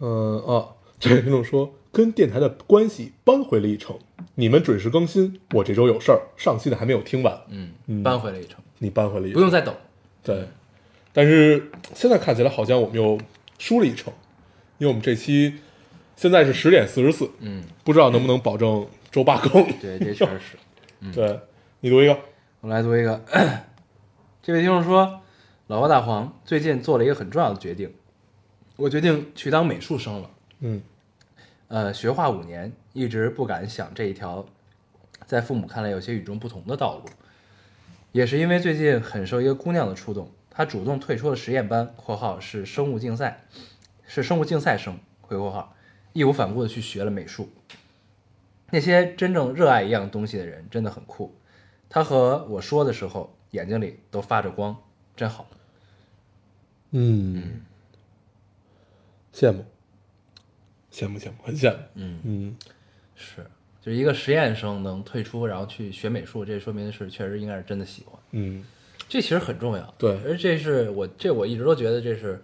[0.00, 0.68] 嗯啊，
[1.00, 3.98] 这位听众说跟电台的关系扳回了一城，
[4.40, 8.04] 你们准时更新，我这周有事儿，上期的还没有听完，嗯嗯。
[8.04, 9.74] 扳回了一城，你扳回了一城，不用再等。
[10.22, 10.46] 对，
[11.12, 13.18] 但是现在看起来好像我们又
[13.58, 14.12] 输了一城，
[14.78, 15.54] 因为我们这期
[16.14, 19.50] 现在是十点四十四，嗯，不知道能不能保证周八更。
[19.80, 20.56] 对，这确实是。
[21.12, 21.40] 对
[21.80, 22.16] 你读一个，
[22.60, 23.20] 我来读一个，
[24.40, 25.20] 这位听众说，
[25.66, 27.92] 老高大黄最近做了一个很重要的决定，
[28.76, 30.30] 我决定去当美术生了。
[30.60, 30.80] 嗯。
[31.66, 34.44] 呃，学画五年，一直不敢想这一条
[35.24, 37.04] 在父母看来有些与众不同的道路。
[38.10, 43.44] 也是因为最近很受一个姑娘的触动，她主动退出了实验班（括号是生物竞赛），
[44.08, 45.76] 是生物竞赛生（回括号），
[46.12, 47.48] 义无反顾的去学了美术。
[48.70, 51.34] 那些真正热爱一样东西的人真的很酷。
[51.88, 54.76] 她和我说的时候，眼睛里都发着光，
[55.14, 55.46] 真好。
[56.90, 57.60] 嗯，
[59.34, 59.64] 羡慕，
[60.90, 61.78] 羡慕羡慕，很羡慕。
[61.94, 62.56] 嗯嗯，
[63.18, 63.44] 是，
[63.82, 68.18] 就是一个实验生能退出，然后去学美术，这说明是确实应该是真的喜欢。
[68.30, 68.64] 嗯，
[69.08, 69.94] 这其实很重要。
[69.98, 70.16] 对。
[70.24, 72.40] 而这是我这我一直都觉得这是，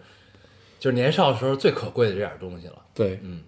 [0.78, 2.82] 就是年少时候最可贵的这点东西了。
[2.92, 3.40] 对，嗯。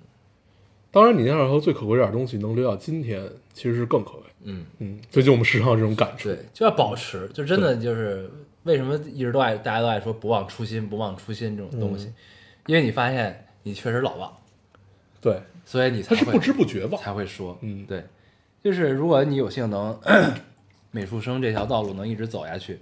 [0.92, 4.22] 当然，你那时候最可贵这点东西能留到今天，其实是更可贵。
[4.44, 6.28] 嗯，嗯，最近我们时常有这种感触。
[6.30, 8.30] 对，就要保持，就真的就是
[8.62, 12.14] 为什么一直都爱大家都爱说不忘初心，不忘初心这种东西，嗯。
[12.66, 14.34] 因为你发现你确实老忘，
[15.20, 16.96] 对，所以你才是不知不觉吧。
[16.96, 17.84] 才会说，嗯。
[17.84, 18.02] 对，
[18.64, 20.00] 就是如果你有幸能
[20.90, 22.80] 美术生这条道路能一直走下去，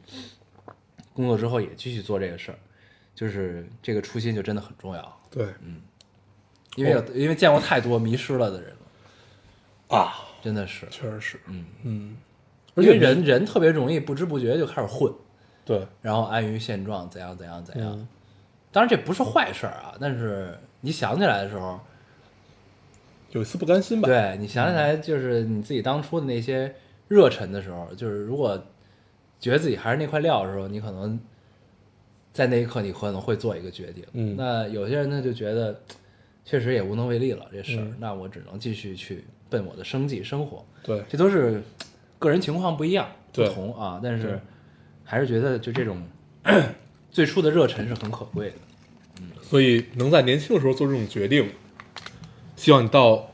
[1.12, 2.59] 工作之后也继续做这个事儿，
[3.14, 5.47] 就是这个初心就真的很重要，对。
[5.62, 5.83] 嗯。
[6.77, 8.70] 因为有、因为见过太多迷失了的人。
[9.88, 11.40] 了，啊，真的是，确实是。
[11.47, 11.64] 嗯。
[11.85, 12.16] 嗯，
[12.75, 15.12] 而且人人特别容易不知不觉就开始混，
[15.64, 17.92] 对，然后安于现状，怎样怎样怎样。
[17.99, 18.09] 嗯。
[18.73, 21.81] 当然这不是坏事儿啊，但是你想起来的时候，
[23.35, 26.75] 有一丝不甘心吧？，对你想起来就是你自己当初的那些
[27.09, 28.61] 热忱的时候，就是如果
[29.40, 31.18] 觉得自己还是那块料的时候，你可能
[32.33, 34.05] 在那一刻你可能会做一个决定。
[34.12, 35.79] 嗯那有些人呢就觉得
[36.44, 40.64] 确实也无能为力了这事儿，嗯那我只能继续去奔我的生计生活。
[40.83, 41.61] 对，这都是
[42.18, 44.40] 个人情况不一样不对同啊，但是
[45.03, 46.01] 还是觉得就这种
[47.11, 48.57] 最初的热忱是很可贵的。
[49.20, 51.49] 嗯所以能在年轻的时候做这种决定，
[52.64, 53.29] 希望你到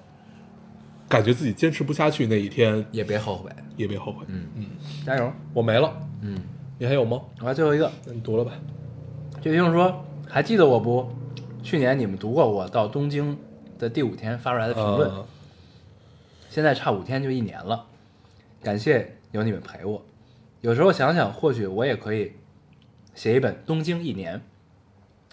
[1.09, 4.25] 感觉自己坚持不下去那一天也别后悔，也别后悔。
[4.27, 4.67] 嗯嗯，
[5.07, 6.37] 加油，我没了，嗯，
[6.79, 7.23] 你还有吗？
[7.39, 8.51] 我还最后一个，那你读了吧。
[9.41, 11.09] 这听众说还记得我不？
[11.63, 13.39] 去年你们读过我到东京
[13.79, 15.25] 的第五天发出来的评论，呃
[16.49, 17.87] 现在差五天就一年了，
[18.61, 20.05] 感谢有你们陪我。
[20.61, 22.33] 有时候想想，或许我也可以
[23.15, 24.39] 写一本《东京一年》。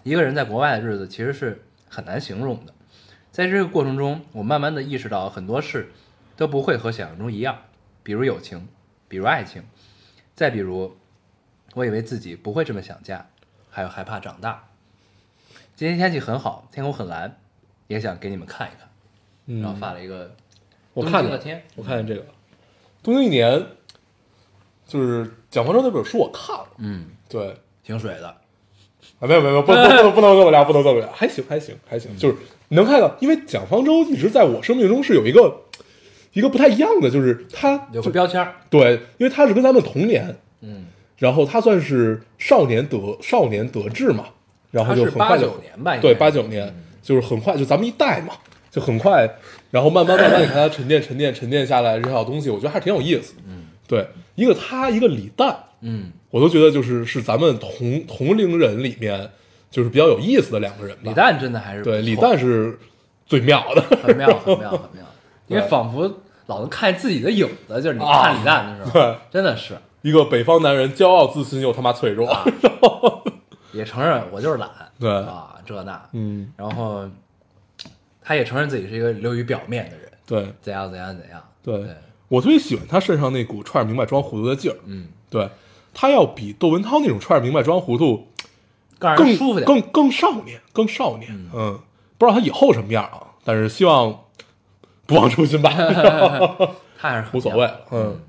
[0.04, 2.72] 一个人在国外的日子其实是很难形容的，
[3.38, 5.92] 在这个过程中，我慢慢的意识到很多事
[6.36, 7.56] 都不会和想象中一样，
[8.02, 8.66] 比如友情，
[9.06, 9.62] 比如爱情，
[10.34, 10.96] 再比如，
[11.74, 13.28] 我以为自己不会这么想家，
[13.70, 14.64] 还有害怕长大。
[15.76, 17.38] 今天天气很好，天空很蓝，
[17.86, 18.88] 也想给你们看一看，
[19.46, 20.34] 嗯，然后发了一个
[20.92, 22.20] 我看的天，我看见这个
[23.04, 23.52] 《东京一年》，
[24.84, 28.36] 就是蒋方舟那本书我看了，嗯，对，挺水的，
[29.20, 32.36] 啊，没有没有，不不不能不能这么聊，不能这么聊，还行还行还行，就是
[32.68, 35.62] 你能看到，因为蒋方舟一直在我生命中是有一个
[36.34, 44.26] 一个不太一样的，就是他有个标签儿，对，因为他是跟咱们同年，嗯，然后他算是少年得少年得志嘛，
[44.70, 48.34] 然后就很快就八九年吧，对八九年，就是很快就咱们一代嘛，
[48.70, 49.28] 就很快，
[49.70, 53.34] 然后慢慢慢慢你看他沉淀沉淀沉淀下来这套东西，我觉得还是挺有意思。
[53.48, 59.30] 嗯，对，一个他一个李诞，嗯，我都觉得就是是咱们同同龄人里面
[59.70, 61.02] 就是比较有意思的两个人吧。
[61.04, 62.78] 李诞真的还是对李诞是
[63.26, 65.04] 最妙的， 很妙很妙很妙，
[65.46, 69.76] 因为仿佛老能看见自己的影子，就是你啊看李诞的时候， 对，真的是。
[70.02, 72.30] 一个北方男人，骄傲自信又他妈脆弱。
[72.30, 72.44] 啊，
[73.74, 75.10] 也承认我就是懒，对。
[75.10, 77.06] 啊，这那，嗯，然后
[78.22, 80.52] 他也承认自己是一个流于表面的人，对。
[80.62, 81.78] 怎样怎样怎样，对。
[81.78, 81.88] 对，
[82.28, 84.76] 我特别喜欢他身上那股串儿明白装糊涂的劲儿。
[84.86, 85.50] 嗯，对
[86.00, 88.28] 他要比窦文涛那种串儿明白装糊涂
[89.00, 91.28] 更舒服点，更更少年，更少年。
[91.52, 91.80] 嗯，
[92.16, 94.26] 不知道他以后什么样啊，但是希望
[95.06, 97.80] 不忘初心吧，他还是很无所谓妙。
[97.90, 98.20] 嗯，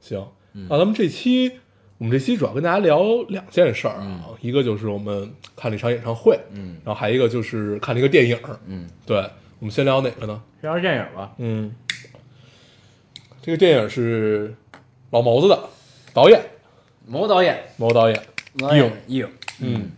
[0.00, 0.26] 行，
[0.70, 1.52] 那咱们这期
[1.98, 8.38] 我们这期主要跟大家聊两件事儿啊，一个就是我们看了一场演唱会，嗯然后还一个就是看了一个电影。
[8.64, 9.18] 嗯，对，
[9.58, 10.42] 我们先聊哪个呢？
[10.62, 11.74] 聊电影吧，嗯，
[13.42, 14.54] 这个电影是
[15.10, 15.68] 老毛子的
[16.14, 16.40] 导演，
[17.06, 18.22] 某导演，某导演。
[18.54, 18.92] 某导演。
[19.06, 19.28] 硬，
[19.60, 19.90] 嗯，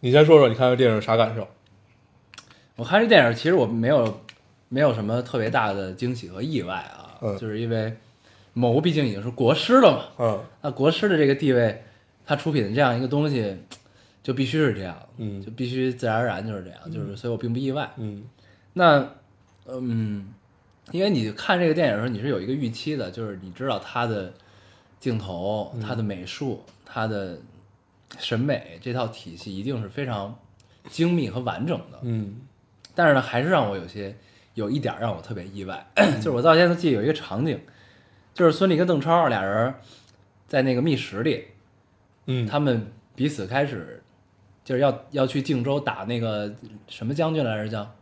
[0.00, 1.46] 你先说说你看这电影啥感受？
[2.76, 4.20] 我看这电影，其实我没有
[4.68, 7.36] 没有什么特别大的惊喜和意外啊，嗯。
[7.38, 7.96] 就是因为
[8.52, 10.44] 某毕竟已经是国师了嘛，嗯。
[10.62, 11.82] 那国师的这个地位，
[12.24, 13.56] 他出品的这样一个东西，
[14.22, 15.42] 就必须是这样，嗯。
[15.42, 17.90] 就必须自然而然就是这样，就是所以我并不意外。
[17.96, 18.24] 嗯。
[18.72, 19.08] 那
[19.66, 20.32] 嗯，
[20.92, 24.32] 因为你看这个电影的时候，你是有一个预期的，就是你知道他的
[25.00, 27.38] 镜头、他的美术、他的
[28.18, 30.36] 审美这套体系一定是非常
[30.88, 31.98] 精密和完整的。
[32.02, 32.40] 嗯。
[32.94, 34.16] 但是呢，还是让我有些
[34.54, 37.60] 有一点让我特别意外， 就是我到现在都记得有一个场景，
[38.34, 39.72] 就是孙俪跟邓超俩人
[40.48, 41.44] 在那个密室里，
[42.26, 44.02] 嗯，他们彼此开始
[44.64, 46.52] 就是要要去靖州打那个
[46.88, 47.94] 什么将军来着，叫？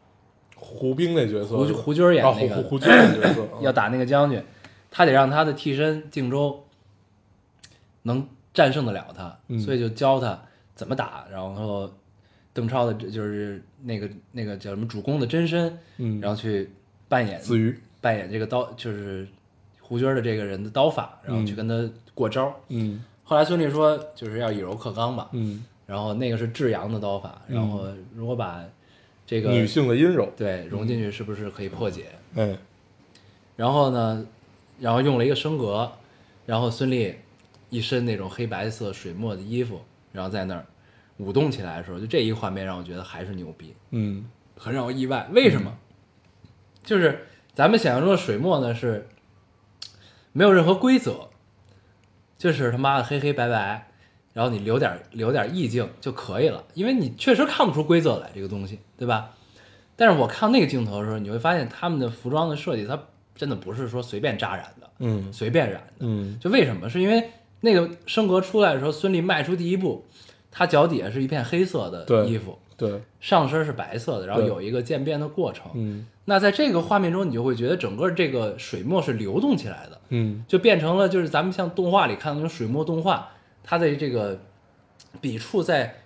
[0.59, 4.42] 胡兵那角色，胡胡军演啊那个，胡胡胡军那角色 要打那个将军，
[4.90, 6.64] 他得让他的替身靖州
[8.07, 9.59] 能战胜得了他，嗯。
[9.59, 10.40] 所以就教他
[10.75, 11.27] 怎么打。
[11.31, 11.92] 然后
[12.53, 16.71] 邓超的就是那个那个叫什么主公的真身，嗯，然后去
[17.09, 19.27] 扮演子瑜，扮演这个刀，就是
[19.81, 22.55] 胡军的这个人的刀法，然后去跟他过招。
[22.69, 23.05] 嗯。
[23.29, 28.64] 后来孙俪说就是要以柔克刚嘛，嗯，然后那个是至阳的刀法，然后如果把
[29.27, 32.05] 这个女性的阴柔，对融进去，是不是可以破解？
[32.37, 32.57] 嗯，
[33.57, 34.25] 然后呢，
[34.79, 35.90] 然后用了一个升格，
[36.47, 37.16] 然后孙俪
[37.70, 39.81] 一身那种黑白色水墨的衣服，
[40.12, 40.64] 然后在那儿
[41.18, 45.29] 舞动起来的时候，就这一画面让我觉得还是牛逼，嗯很让我意外。
[45.33, 45.76] 为什么？
[46.85, 49.08] 就是咱们想象中的水墨呢是
[50.33, 51.29] 没有任何规则，
[52.38, 53.88] 就是他妈的黑黑白白，
[54.33, 59.33] 然后你留点留点意境就可以了，因为你确实看不出规则来这个东西，对吧？
[59.96, 63.02] 但是我看那个镜头的时候，你会发现他们的服装的设计，它
[63.35, 65.92] 真的不是说随便扎染的，嗯随便染的。
[66.00, 66.88] 嗯就为什么？
[66.88, 67.31] 是因为
[67.67, 70.04] 那个升格出来的时候，孙俪迈出第一步，
[70.50, 75.71] 她脚底下是一片黑色的衣服，对，上身是白色的，然后有一个渐变的过程。
[75.75, 76.06] 嗯。
[76.25, 80.44] 那在这个画面中，你就会觉得整个这个水墨是流动起来的，嗯。
[80.48, 83.29] 就变成了就是咱们像动画里看的那种水墨动画，
[83.62, 84.40] 它的这个
[85.21, 86.02] 笔触在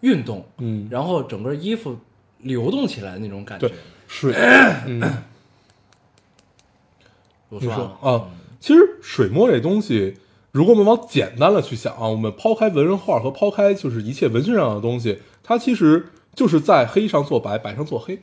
[0.00, 1.98] 运动，嗯，然后整个衣服
[2.38, 3.76] 流动起来的那种感觉对。
[4.08, 4.34] 水，
[4.86, 5.00] 嗯，
[7.48, 8.26] 我你说啊，
[8.58, 10.16] 其实水墨这东西，
[10.52, 18.18] 如果我们往简单了去想啊，我们抛开文人画和抛开就是一切文学上的东西，它其实就是在黑上做白，白上做黑，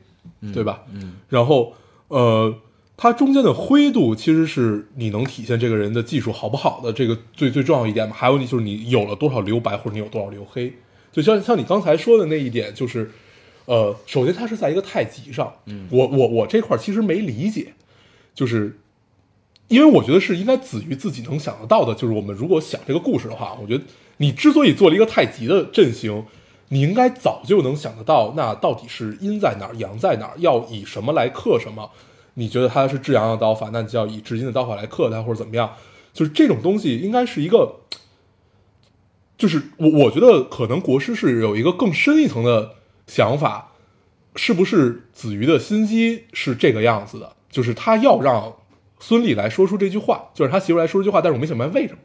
[0.54, 0.84] 对吧？
[0.94, 1.74] 嗯然后
[2.10, 2.54] 呃，
[2.98, 8.14] 它中间的灰度其实是你能体现这个人的技术好不好的这个最最重要一点嘛。
[8.14, 10.74] 还有你就是你有了多少留白或者你有多少留黑，
[11.12, 13.10] 就像像你刚才说的那一点，就是
[13.66, 17.74] 呃，首先它是在一个太极上，嗯我我我这块其实没理解，
[18.34, 18.78] 就是
[19.68, 23.84] 因为我觉得是应该子瑜自己能想得到的，就是我们如果想这个故事的话，我觉得
[24.18, 26.26] 你之所以做了一个太极的阵型，
[26.70, 31.90] 你应该早就能想得到，那到底是阴在哪儿，阳在哪儿，要以什么来克什么？
[32.36, 35.74] 你觉得他是至阳的刀法，那你就要以至阴的刀法来克他，或者怎么样？
[36.14, 37.82] 就是这种东西应该是一个，
[39.38, 43.74] 就是我我觉得可能国师是有一个更深一层的想法，
[44.36, 47.36] 是不是子瑜的心机是这个样子的？
[47.50, 48.56] 就是他要让
[49.00, 52.00] 孙俪来说出这句话，就是他媳妇来说这句话，但是我没想明白为什么。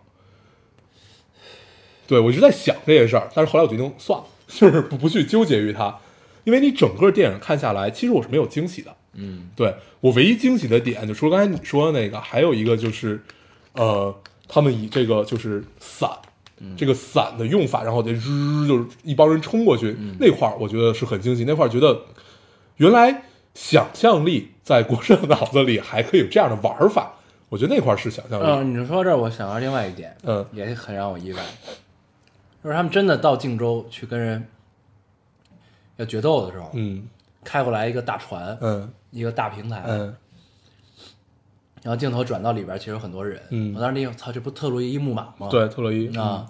[2.07, 5.99] 对我一直在想这件事儿，但是后来我决定算了， 就是不不去纠结于它，
[6.45, 8.95] 因为你整个电影看下来，其实我是没有惊喜的。
[9.15, 13.23] 嗯对我唯一惊喜的点，就除了刚才你说的那个，还有一个就是，
[13.75, 14.15] 呃，
[14.49, 16.11] 他们以这个就是伞，
[16.77, 21.45] 这个伞的用法，然后就日就是一帮人冲过去、那块儿，我觉得是很惊喜。
[21.45, 22.03] 那块儿觉得
[22.77, 23.23] 原来
[23.55, 27.13] 想象力在国胜脑子里还可以有这样的玩法，
[27.51, 28.45] 我觉得那块是想象力。
[28.47, 30.45] 嗯，你说这我想到另外一点，嗯。
[30.53, 31.43] 也很让我意外，
[32.63, 34.47] 就是他们真的到靖州去跟人
[35.97, 37.07] 要决斗的时候，嗯。
[37.45, 38.91] 开过来一个大船，嗯。
[39.11, 40.15] 一个大平台，嗯。
[41.83, 43.75] 然后镜头转到里边，其实有很多人，嗯。
[43.75, 45.49] 我当时一操，这不特洛伊木马吗？
[45.51, 46.47] 对，特洛伊啊，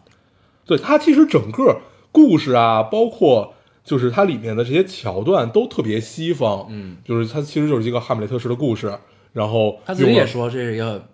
[0.66, 1.80] 对它其实整个
[2.12, 3.55] 故事啊，包括
[3.85, 8.97] 就是它里面的这些桥段都特别西方，嗯，就是它其实就是一个哈姆雷特式的故事，
[9.33, 11.09] 然后他自己也说这是一个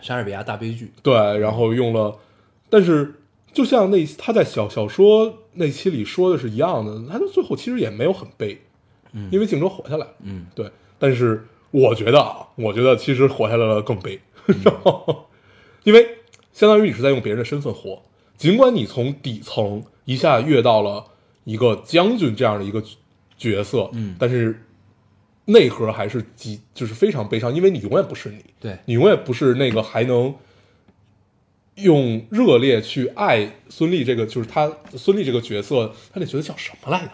[0.00, 2.16] 莎士比亚大悲剧，对，然后用了，
[2.70, 3.16] 但是
[3.52, 8.62] 就像那他在小小说那期里说的是一样的，他到最后其实也没有很悲，
[9.12, 14.18] 嗯因为靖州活下来了，嗯对，但是我觉得啊，我觉得其实活下来了更悲，
[14.64, 15.26] 然后
[15.84, 16.18] 因为
[16.52, 18.02] 相当于你是在用别人的身份活，
[18.38, 21.04] 尽管你从底层一下跃到了
[21.44, 22.82] 一个将军这样的一个
[23.36, 24.64] 角色，嗯但是
[25.46, 30.34] 内核还是极就是非常悲伤，因为你永远不是你，对，你永远不是那个还能
[31.76, 37.12] 用热烈去爱孙俪这个，就是他孙俪这个角色，他那角色叫什么来着？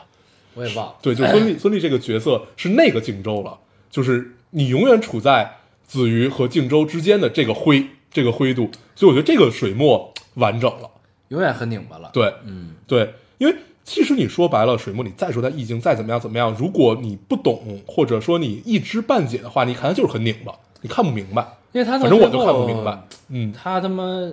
[0.54, 3.58] 我也忘了，对，就孙俪， 孙俪这个角色是那个靖州了，
[3.90, 10.90] 就是你永远处在子瑜和靖州之间的这个灰，这个灰度，所以我觉得这个水墨完整了。
[11.28, 13.54] 永远很拧巴了，，对，嗯，对，因为
[13.88, 21.56] 其实你说白了，水墨你再说他意境再怎么样怎么样，如果你不懂或者说你一知半解的话，你看它就是很拧巴，你看不明白。
[21.72, 23.02] 因为他到反正我就看不明白。
[23.28, 24.30] 嗯，他他妈，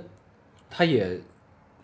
[0.69, 1.17] 他也，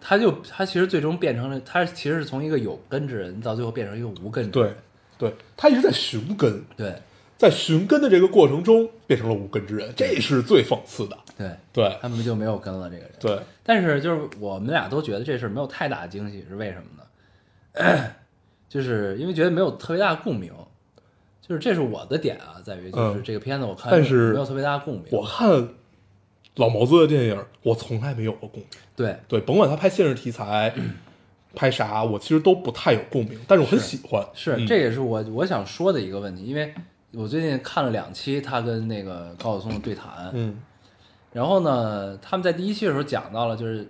[0.01, 4.75] 他就他其实最终变成了，他其实是从一个有根之人到最后变成一个无根之对人，
[5.17, 6.93] 对，他一直在寻根，对
[7.37, 11.17] 在寻根的这个过程中变成了无根之人，这是最讽刺的。
[11.37, 17.03] 对，对他们就没有根了这个人，对，但是就是我们俩都觉得这事没有太大的惊喜，是为什么呢？
[18.69, 20.51] 就是因为觉得没有特别大的共鸣，
[21.41, 25.03] 就是这是我的点啊，在于就是嗯这个片子我看但是没有特别大的共鸣。
[25.11, 25.69] 我看
[26.55, 28.67] 老毛子的电影，我从来没有过共鸣。
[28.95, 30.73] 对对，甭管他拍现实题材，
[31.55, 34.25] 拍啥，我其实都不太有共鸣，但是我很喜欢。
[34.33, 36.73] 是，嗯这也是我我想说的一个问题，因为
[37.13, 40.61] 我最近看了两期他跟那个高晓松的对谈，嗯
[41.33, 43.89] 然后呢，他们在第一期的时候讲到了，就是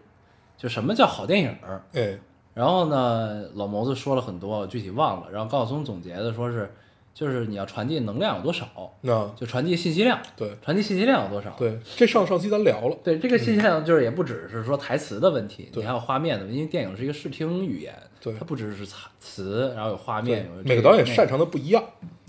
[0.58, 2.18] 就什么叫好电影儿，哎
[2.54, 6.70] 然后呢，老谋子说了很多，我具体忘了，然后高晓松总结的说是，
[7.14, 8.68] 就是你要传递能量有多少，
[9.02, 10.56] 那就传递信息量，对。
[10.62, 12.98] 传递信息量有多少，对，这上上期咱聊了。
[13.04, 15.82] 对，这个信息量就是也不只是说台词的问题，对。
[15.82, 18.34] 你还有画面的问题，因为电影是一个视听语言，对。
[18.34, 21.30] 它不只是词词，然后有画面，有每个导演擅长。
[21.30, 21.82] 长的不一样。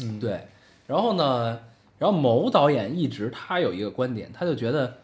[0.03, 0.47] 嗯，对，
[0.87, 1.59] 然后呢，
[1.99, 4.95] 然后某导演一直他有一个观点，他就觉得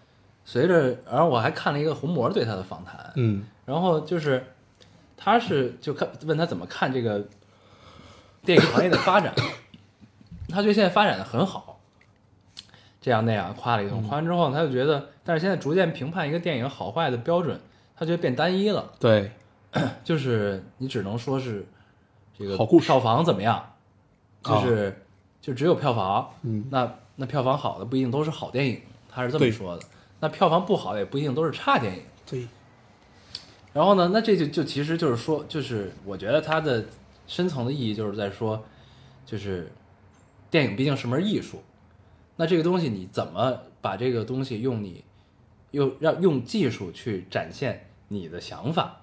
[0.44, 3.44] 随着，然后我还看了一个红魔对他的访谈，嗯。
[3.64, 4.44] 然后就是
[5.18, 7.22] 他是就看问他怎么看这个
[8.44, 9.34] 电影行业的发展，
[10.48, 11.80] 他觉得现在发展的很好，
[13.00, 17.60] 这样那样夸了一通，夸完之后他就觉得，但是现在逐渐评判一个电影好坏的标准，
[17.96, 19.32] 他觉得变单一了，对，
[20.04, 21.66] 就是你只能说是
[22.38, 22.86] 这个好故事。
[22.86, 23.74] 票房怎么样，
[24.42, 25.04] 就是、
[25.42, 26.64] 就只有票房，嗯。
[26.70, 29.50] 那那票房好的不一定都是好电影，他是这么对。
[29.50, 29.82] 说的。
[30.20, 32.02] 那票房不好的也不一定都是差电影。
[32.24, 32.46] 对，
[33.72, 36.84] 然后呢，那这就就其实就是说，就是我觉得它的
[37.26, 38.64] 深层的意义就是在说，
[39.26, 39.70] 就是
[40.50, 41.62] 电影毕竟是门艺术，
[42.36, 45.04] 那这个东西你怎么把这个东西用你
[45.70, 49.02] 又让用技术去展现你的想法，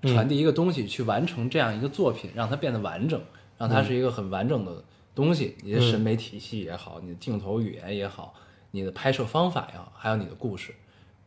[0.00, 3.20] 嗯传递一个东西，去完成这样一个作品，让它变得完整，
[3.58, 4.82] 让它是一个很完整的
[5.14, 5.56] 东西。
[5.62, 8.34] 你的审美体系也好，你的镜头语言也好，
[8.70, 10.74] 你的拍摄方法也好，还有你的故事，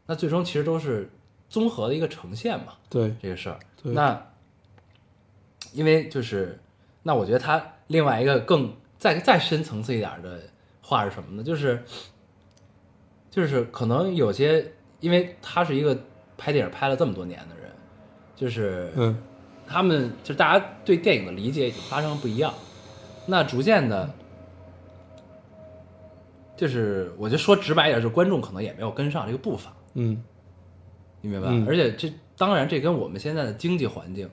[0.08, 1.10] 那最终其实都是
[1.50, 2.74] 综合的一个呈现嘛。
[2.90, 3.60] 对，这个事儿。
[3.82, 4.26] 对那
[5.74, 6.60] 因为就是，
[7.04, 10.40] 那我觉得他另外一个更再再深层次一点的
[10.82, 11.44] 话是什么呢？
[11.44, 11.84] 就是
[13.30, 15.98] 就是可能有些，因为他是一个
[16.38, 17.72] 拍电影拍了这么多年的人，
[18.36, 19.22] 就是嗯
[19.68, 22.54] 他们就大家对电影的理解已经发生了不一样，
[23.26, 24.10] 那逐渐的。
[26.58, 30.22] 就是，我就说直白一点，就是观众可能也没有跟上这个步伐，嗯
[31.22, 31.54] 你明白吧？
[31.54, 34.30] 嗯而且这当然这跟我们现在的经济环境、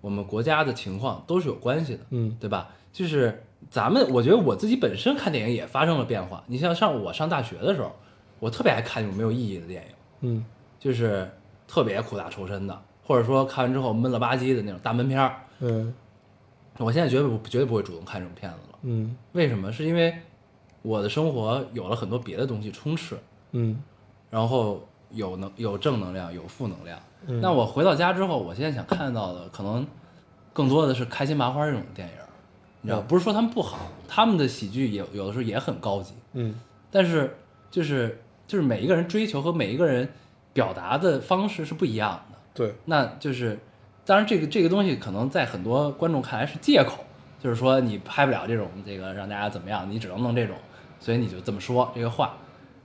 [0.00, 2.68] 我们国家的情况都是有关系的，嗯对吧？
[2.92, 6.42] 就是咱们，我觉得我自己本身看电影也发生了变化。
[6.46, 7.92] 你像上我上大学的时候，
[8.38, 9.88] 我特别爱看那种没有意义的电影，
[10.22, 10.44] 嗯
[10.78, 11.30] 就是
[11.68, 15.36] 特别苦大仇深的，或者说看完之后闷了吧唧的那种大闷片儿。
[15.60, 15.92] 嗯
[16.78, 18.78] 我现在绝对不绝对不会主动看这种片子了。
[18.82, 19.70] 嗯为什么？
[19.70, 20.14] 是因为
[20.82, 23.18] 我的生活有了很多别的东西充斥，
[23.52, 23.82] 嗯
[24.30, 26.98] 然后有能有正能量，有负能量。
[27.26, 29.86] 嗯那我回到家之后，我现在想看到的可能
[30.52, 32.14] 更多的是开心麻花这种电影，
[32.80, 36.54] 你知道，嗯不是说他们不好，他们的喜剧也有的时候也很高级，嗯
[36.90, 37.36] 但是
[37.70, 40.08] 就是就是每一个人追求和每一个人
[40.52, 42.38] 表达的方式是不一样的。
[42.52, 43.58] 对，那就是，
[44.04, 47.04] 当然这个这个东西可能在很多观众看来是借口，
[47.38, 50.56] 就是说你拍不了这种这个让大家怎么样，你只能弄这种，
[50.98, 52.34] 所以你就这么说这个话。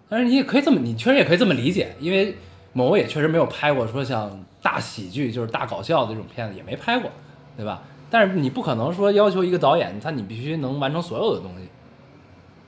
[0.08, 2.36] 但是你也可以这么，你确实也可以这么理解，因为
[2.74, 7.10] 某也确实没有拍过说像大喜剧就是大搞笑的这种片子，也没拍过，
[7.56, 7.84] 对吧？
[8.10, 11.68] 但是你不可能说要求一个导演他你必须能完成所有的东西，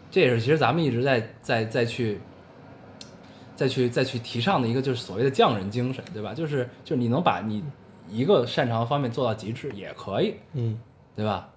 [0.09, 2.19] 这也是其实咱们一直在在在去
[3.55, 6.33] 再去再去提倡的一个就是所谓的匠人精神，对吧？
[6.33, 7.63] 就是就是你能把你
[8.09, 10.79] 一个擅长的方面做到极致也可以，嗯
[11.15, 11.49] 对吧？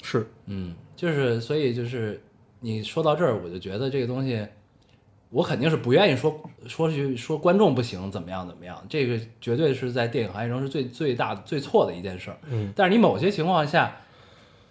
[0.00, 2.22] 是，嗯，就是所以就是
[2.60, 4.46] 你说到这儿，我就觉得这个东西，
[5.30, 12.36] 我肯定是不愿意说说去说观众不行怎么样怎么样，这个绝对是在电影行业中是最最大最错的一件事儿。
[12.50, 13.96] 嗯但是你某些情况下，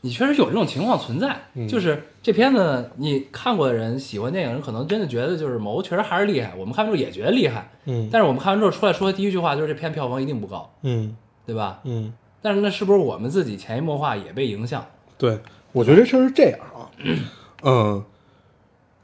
[0.02, 11.16] 你确实有这种情况存在，嗯就是这片子你看过的人，喜欢电影人可能真的觉得就是某确实还是厉害，我们看完之后也觉得厉害，嗯但是我们看完之后出来说的第一句话就是这片票房一定不高，嗯
[11.46, 11.80] 对吧？
[11.86, 14.86] 嗯，但是那是不是我们自己潜移默化也被影响？
[15.18, 15.40] 对，
[15.72, 16.92] 我觉得这事儿是这样啊，
[17.64, 18.04] 嗯，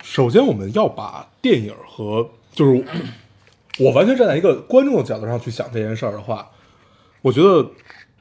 [0.01, 2.85] 首先我们要把电影和就是
[3.79, 6.51] 我完全站在一个观众的角度上去想这件事儿的话，
[7.21, 7.71] 我觉得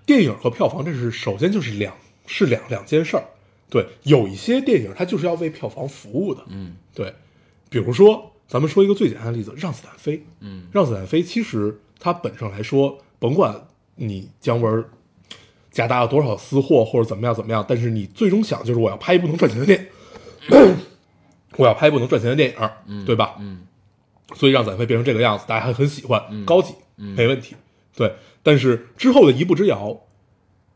[0.06, 1.94] 电影和票房这是首先就是两
[2.26, 3.24] 是两两件事儿。
[3.68, 7.14] 对，有一些电影它就是要为票房服务的，嗯对，
[7.70, 10.18] 比如说咱们说一个最简单的例子，《让子弹飞》。
[10.40, 14.84] 嗯让子弹飞其实它本身来说，甭管你姜文
[15.70, 19.86] 夹杂了多少私货或者怎么样怎么样，但是你最终想就是我要拍一部能赚钱的电影，
[21.56, 23.36] 我要拍一部能赚钱的电影，对吧？
[23.38, 23.60] 嗯
[24.34, 27.54] 所以让子弹飞变成这个样子，大家还很喜欢，嗯高级，嗯没问题。
[27.94, 28.10] 对，
[28.42, 30.00] 但是之后的一步之遥，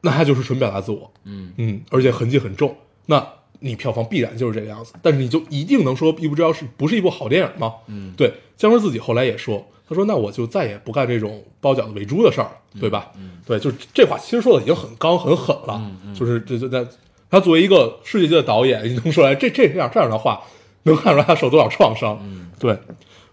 [0.03, 3.27] 那它就是纯表达自我，嗯嗯，而且痕迹很重，那
[3.61, 4.93] 你票房必然就是这个样子。
[5.01, 7.73] 但是你就一定能说《一步之遥》是不是一部好电影吗？
[7.87, 13.11] 嗯对，姜文自己后来也说，他说那我就再也不干这种包饺子喂猪的事儿了，对吧？
[13.17, 16.87] 嗯对，就是这话其实说的已经很刚很狠了，就是这就在
[17.31, 20.43] 他作为一个世界级的导演，你能说来这这样这样的话，
[20.85, 22.19] 能看出来他受多少创伤？
[22.23, 22.79] 嗯对，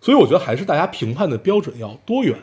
[0.02, 2.38] 所以我觉得还是大家评判的标准要多元。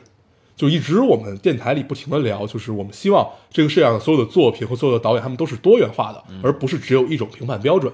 [0.56, 7.90] 就一直我们电台里不停的聊，就是我们希望这个世界上所有的作品和所有的导演，他们都是多元化的，而不是只有一种评判标准。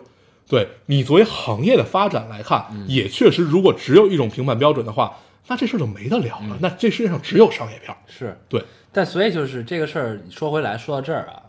[0.49, 6.59] 对你作为行业的发展来看，也确实，如果只有一种评判标准的话，那这事儿就没得聊了。
[6.61, 7.97] 那这世界上只有商业片儿。
[8.09, 11.43] 是，对，但所以就是这个事儿，说回来说到这儿啊，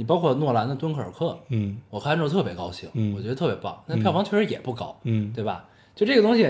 [0.00, 5.66] 你包括诺兰的《敦刻尔克》，嗯我看完之后特别高兴，嗯我觉得特别棒，那票房确实也不高，嗯对吧？
[5.94, 6.44] 就这个东西，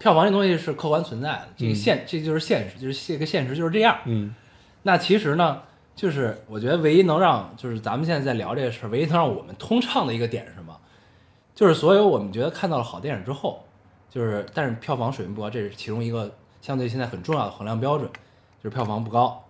[0.00, 3.96] 票房这东西是客观存在的，这个嗯现、这就是现实，就是这个现实就是这样。
[4.06, 4.34] 嗯
[4.82, 5.62] 那其实呢，
[5.94, 10.76] 就是我觉得唯一能让，就是咱们现在在聊这个事儿，唯一能让我们通畅的一个点是什么？
[11.54, 13.62] 就是所有我们觉得看到了好电影之后，
[14.10, 18.10] 就是但是票房水平不高，这是其中一个相对现在很重要的衡量标准，
[18.60, 19.44] 就是票房不高。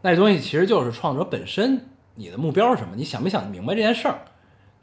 [0.00, 1.84] 那这东西其实就是创作者本身
[2.16, 2.96] 你的目标是什么？
[2.96, 4.18] 你想没想明白这件事儿？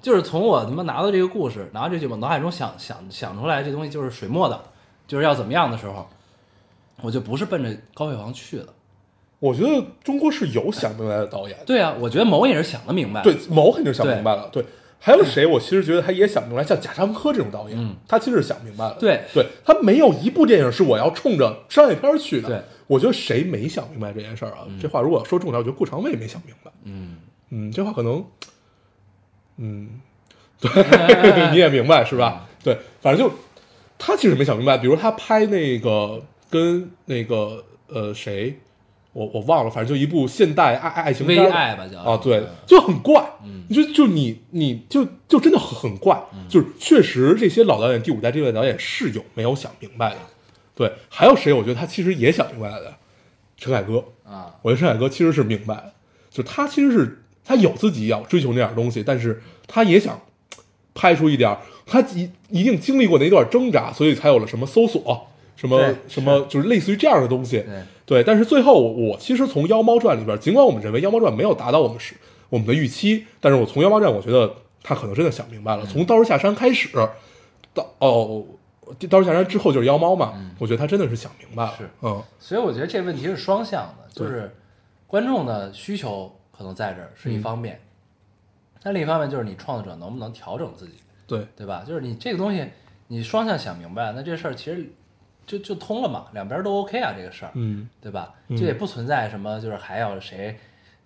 [0.01, 4.61] 就是从我他妈拿到这个故事，拿到这句我脑海中想想想出来这东西就是水墨的，
[5.07, 6.07] 就是要怎么样的时候，
[7.01, 8.67] 我就不是奔着高票房去的。
[9.39, 13.21] 我觉得中国是有想明白的导演，对啊，我觉得某也是想得明白。
[13.23, 14.65] 对，某肯定想明白了，对，
[14.99, 15.45] 还有谁？
[15.45, 18.95] 我其实觉得他也想明白，像贾樟柯这种导演，嗯他其实是想明白了。
[18.99, 22.47] 对对，他没有一部电影是我要冲着商业片儿去的。
[22.47, 24.67] 对，我觉得谁没想明白这件事儿啊？
[24.81, 26.71] 这话如果说重点，我觉得顾长卫没想明白。
[26.83, 27.17] 嗯，
[27.49, 28.25] 嗯，这话可能，
[29.57, 30.01] 嗯，
[30.59, 30.71] 对，
[31.51, 32.47] 你也明白是吧？
[32.63, 33.33] 对，反正就
[33.97, 38.59] 他其实没想明白，比如他拍那个跟那个呃谁，
[39.13, 41.51] 我我忘了，反正就一部现代爱爱情微片儿。
[41.51, 41.99] 爱吧叫。
[41.99, 43.25] 啊，对嗯，就很怪，
[43.69, 50.17] 就就你你就就真的很很怪，就是确实这些老导演第五代这位导演是有没有想明白的，
[50.75, 51.53] 对，还有谁？
[51.53, 52.93] 我觉得他其实也想明白了的，
[53.57, 55.93] 陈凯歌，啊，我觉得陈凯歌其实是明白的，
[56.31, 60.19] 就他其实是他有自己要追求那点东西，但是他也想
[60.95, 61.55] 拍出一点，
[61.85, 67.59] 他一一定经历过那一段挣扎，所以才有了什么搜索，什么什么，就是类似于这样的东西。
[67.59, 72.15] 对对，但是最后我我其实从《妖猫传》里边，尽管我们认为《妖猫传》没有达到我们是
[72.49, 76.89] 我们的预期，但是我从《妖猫传》我觉得他可能真的想明白了，从《道士下山》开始
[77.73, 78.43] 到哦。
[79.09, 84.53] 刀士下山之后就是妖猫嘛，我觉得他真的是想明白了，是嗯，所以我觉得这问题是双向的，就是
[85.07, 87.79] 观众的需求可能在这儿是一方面，
[88.81, 90.95] 但另一方面就是你创作者能不能调整自己，
[91.27, 91.83] 对，对吧？
[91.87, 92.67] 就是你这个东西
[93.07, 94.87] 你双向想明白，那这事儿其实
[95.45, 98.33] 就就通了嘛，两边都 OK 啊，这个事儿，嗯对吧？
[98.47, 100.57] 嗯这也不存在什么，就是还要谁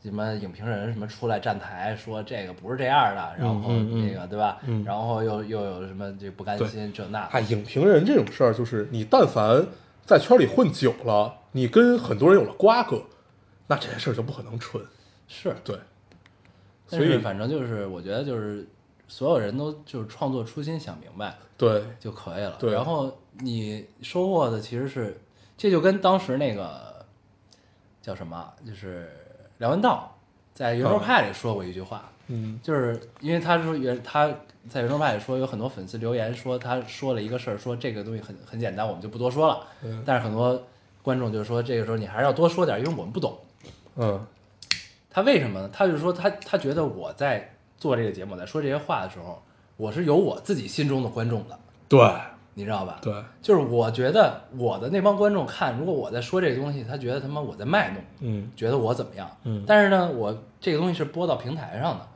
[0.04, 4.60] 什么影评人什么出来站台说这个不是这样的，然后那个对吧？
[4.66, 9.66] 嗯然后又又有什么这不甘心这那哎，的，影评人这种事儿，就是你但凡
[10.06, 13.02] 在圈里混久了，你跟很多人有了瓜葛，
[13.68, 14.84] 那这件事儿就不可能纯。
[15.28, 15.78] 是，对，
[16.88, 18.66] 所以反正就是我觉得就是
[19.10, 22.56] 所有人都就是创作初心想明白对，就可以了。
[22.60, 25.20] 对然后你收获的其实是，
[25.58, 27.06] 这就跟当时那个
[28.02, 29.10] 叫什么，就是
[29.58, 30.16] 梁文道
[30.54, 34.28] 在圆桌派里说过一句话，嗯就是因为他说原他
[34.70, 39.66] 在圆桌派里说有很多粉丝留言说他说了一个事儿，说这个东西很很简单，我们就不多说了。
[39.84, 40.62] 嗯但是很多
[41.02, 43.38] 观众就说这个时候你还是要多说点，因为我们不懂。
[43.96, 44.26] 嗯
[45.10, 45.70] 他为什么呢？
[45.74, 49.42] 他就说他他觉得我在做这个节目，在说这些话的时候，
[49.76, 51.58] 我是有我自己心中的观众的，
[51.90, 52.00] 对
[52.58, 52.98] 你知道吧？
[53.04, 59.30] 对，就是我觉得我的那帮观众看，如果我在说这个东西，他觉得他妈我在卖弄，嗯觉得我怎么样？
[59.44, 62.08] 嗯但是呢，我这个东西是播到平台上的，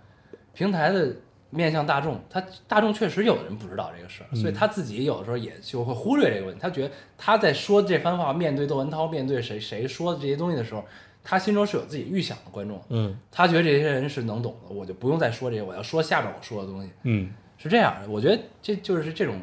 [0.54, 1.16] 平台的
[1.52, 6.60] 面向大众，他大众确实有的人不知道这个事儿，所以他自己有的时候也就会忽略这个问题。
[6.60, 10.84] 他觉得他在说这番话，面对窦文涛，面对谁谁说的这些东西的时候，
[11.24, 18.10] 他心中是有自己预想的观众，嗯他觉得这些人是能懂的，我就不用再说这些，我要说下边我说的东西，嗯是这样的。
[18.10, 19.36] 我觉得这就是这种，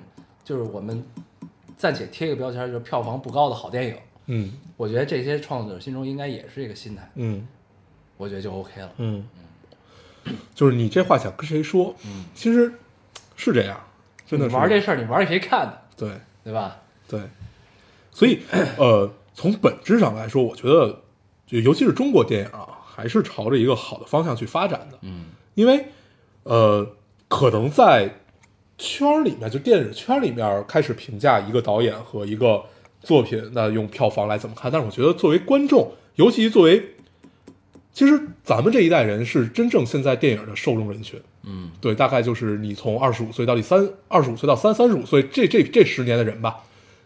[0.49, 1.05] 就是我们
[1.77, 3.95] 暂且贴一个标签，就是票房不高的好电影。
[4.31, 7.47] 嗯我觉得这些创作者心中应该也是这个心态，嗯
[8.17, 8.91] 我觉得就 OK 了。
[8.97, 9.29] 嗯
[10.25, 11.95] 嗯，就是你这话想跟谁说？
[12.07, 12.73] 嗯，其实
[13.37, 13.79] 是这样，
[14.27, 16.79] 真的是玩这事儿，你玩给谁看的，对对吧？
[17.07, 17.21] 对，
[18.11, 18.41] 所以
[18.79, 21.03] 呃，从本质上来说，我觉得
[21.47, 24.99] 就尤其是中国电影啊，还是朝着一个好的方向去发展的。
[25.03, 25.89] 嗯因为
[26.45, 26.95] 呃，
[27.29, 28.15] 可能在
[28.79, 32.63] 圈里面，就电影圈里面开始评价一个导演和一个
[33.03, 34.71] 作品，那用票房来怎么看？
[34.71, 36.95] 但是我觉得作为观众，尤其作为，
[37.93, 41.21] 其实咱们这一代人是真正现在电影的受众人群。
[41.43, 46.59] 嗯对，大概就是你从二十五岁到第三二十五岁到三三十五岁这这这十年的人吧，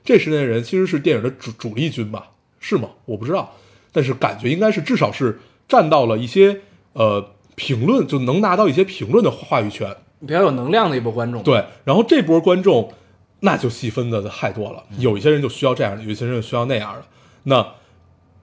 [0.04, 2.30] 这十年的人其实是电影的主主力军吧？
[2.60, 2.90] 是吗？
[3.06, 3.54] 我不知道，
[3.92, 6.60] 但是感觉应该是至少是占到了一些
[6.92, 9.96] 呃评论，就能拿到一些评论的话语权。
[10.26, 12.92] 比较有能量的一波观众。，对，然后这波观众
[13.40, 17.02] 那就细分的太多了，有一些人就需要这样的，有一些人就需要那样的。
[17.44, 17.66] 那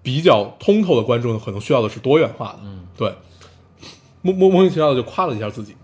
[0.01, 3.13] 比较通透的观众可能需要的是多元化的，嗯，对，
[4.21, 5.75] 莫莫莫名其妙的就夸了一下自己。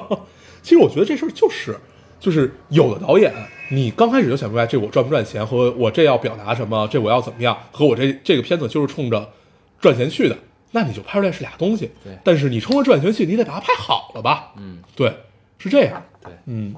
[0.62, 1.78] 其实我觉得这事儿就是，
[2.18, 3.32] 就是有的导演，
[3.70, 9.30] 你刚开始就想明白这我赚不赚钱，和我这要表达什么，这我要怎么样，和我这这个片子就是冲着
[9.78, 10.38] 赚钱去的，
[10.70, 11.90] 那你就拍出来是俩东西。
[12.02, 14.52] 对但是你冲着赚钱去，你得把它拍好了吧？
[14.56, 15.14] 嗯，对，
[15.58, 16.02] 是这样。
[16.22, 16.74] 对，嗯，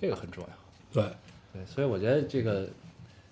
[0.00, 0.50] 这个很重要。
[0.92, 1.10] 对
[1.52, 2.68] 对，所以我觉得这个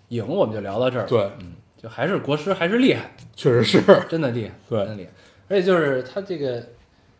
[0.08, 1.06] 影我们就聊到这儿。
[1.06, 3.82] 对，嗯，就还是国师还是厉害，确实是。
[4.08, 5.10] 真的厉害，对真的厉害。
[5.48, 6.62] 而且就是他这个，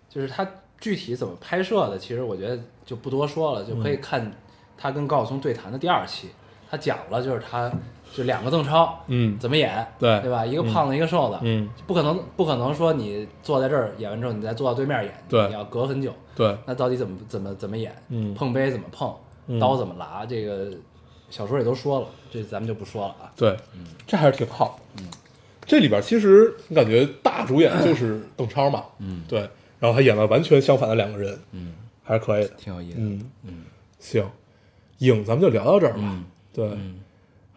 [0.09, 0.47] 就是他
[0.81, 4.33] 具体怎么拍摄的，其实我觉得就不多说了，就可以嗯看
[4.77, 6.29] 他跟高晓松对谈的第二期，
[6.71, 7.73] 他讲了就是他
[8.15, 9.39] 就两个邓超，嗯。
[9.39, 10.21] 怎么演，对。
[10.21, 10.45] 对吧？
[10.45, 15.47] 一个胖子，一个瘦子，嗯，不可能不可能说你坐在这儿演完之后，你再坐到对面演，对。
[15.49, 16.13] 你要隔很久。
[16.35, 17.95] 对，那到底怎么怎么怎么演？
[18.09, 18.35] 嗯。
[18.35, 19.15] 碰杯怎么碰？
[19.47, 19.59] 嗯。
[19.59, 20.25] 刀怎么拿？
[20.27, 20.71] 这个
[21.31, 23.33] 小说里都说了，这咱们就不说了啊。
[23.37, 23.57] 对，
[24.07, 24.79] 这还是挺好。
[24.99, 25.07] 嗯，
[25.67, 29.23] 这里边其实你感觉大主演就是邓超嘛，嗯。
[29.29, 29.41] 对，
[29.79, 32.51] 然后他演了完全相反的两个人，嗯，还是可以的。
[32.57, 32.97] 挺有意思。
[32.97, 33.03] 的。
[33.03, 33.31] 嗯。
[33.45, 33.65] 嗯。
[33.99, 34.25] 行，
[34.99, 35.99] 影咱们就聊到这儿吧。
[36.03, 36.25] 嗯。
[36.53, 37.01] 对，嗯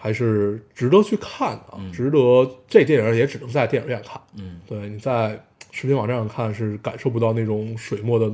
[0.02, 2.50] 还是值得去看的值得。
[2.68, 5.40] 这电影也只能在电影院看，嗯对，你在
[5.70, 8.32] 视频网站上看是感受不到那种水墨的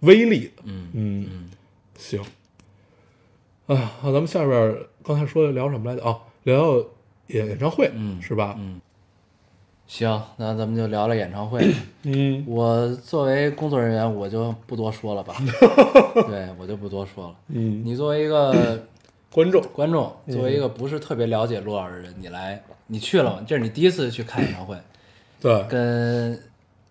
[0.00, 0.62] 威力的。
[0.64, 1.50] 嗯嗯，嗯
[1.96, 2.20] 行。
[3.66, 6.04] 啊，那，咱们下边刚才说聊什么来着？
[6.04, 6.86] 哦，聊聊
[7.28, 8.56] 演演唱会，嗯是吧？
[8.58, 8.80] 嗯，
[9.86, 11.64] 行，那咱们就聊聊演唱会。
[12.02, 15.34] 嗯我作为工作人员，我就不多说了吧。
[16.26, 17.36] 对我就不多说了。
[17.48, 18.84] 嗯，你作为一个
[19.32, 23.44] 观众，观众，作为一个不是特别了解陆老师的人，你来，你去了吗？
[23.46, 24.76] 这是你第一次去看演唱会，
[25.40, 25.62] 对。
[25.68, 26.40] 跟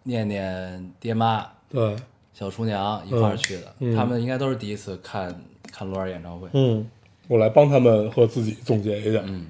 [0.04, 1.96] 念念爹妈、对，
[2.34, 6.48] 小厨娘一块儿去的，他们应该都是第一次看看陆老师演唱会。
[6.54, 6.90] 嗯，
[7.28, 9.22] 我来帮他们和自己总结一下。
[9.26, 9.48] 嗯。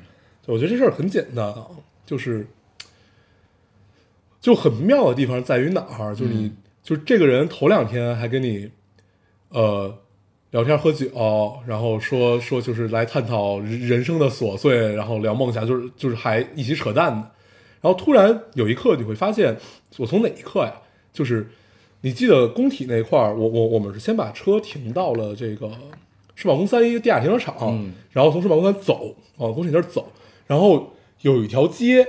[0.48, 1.68] 我觉得这事儿很简单啊，
[2.08, 2.48] 就是
[4.42, 6.16] 就很妙的地方在于哪儿？
[6.16, 8.72] 就是你，就是这个人头两天还跟你，
[9.50, 9.96] 呃，
[10.52, 11.08] 聊天喝酒，
[11.68, 17.32] 然后说说就是来探讨人生的琐碎，然后聊梦想，就是就是还一起扯淡的。
[17.82, 19.56] 然后突然有一刻你会发现，
[19.98, 20.74] 我从哪一刻呀？
[21.14, 21.50] 就是
[22.02, 25.70] 你记得工体那块儿，我我我们是先把车停到了这个
[26.36, 30.12] 世贸公三一个地下停车场，嗯然后从世贸公三走往工体那儿走，
[30.48, 32.08] 然后有一条街，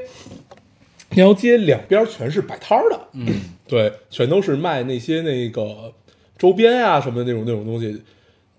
[1.11, 3.27] 那条街两边全是摆摊儿的，嗯
[3.69, 5.93] 对，全都是卖那些那个
[6.39, 8.01] 周边啊什么的那种那种东西，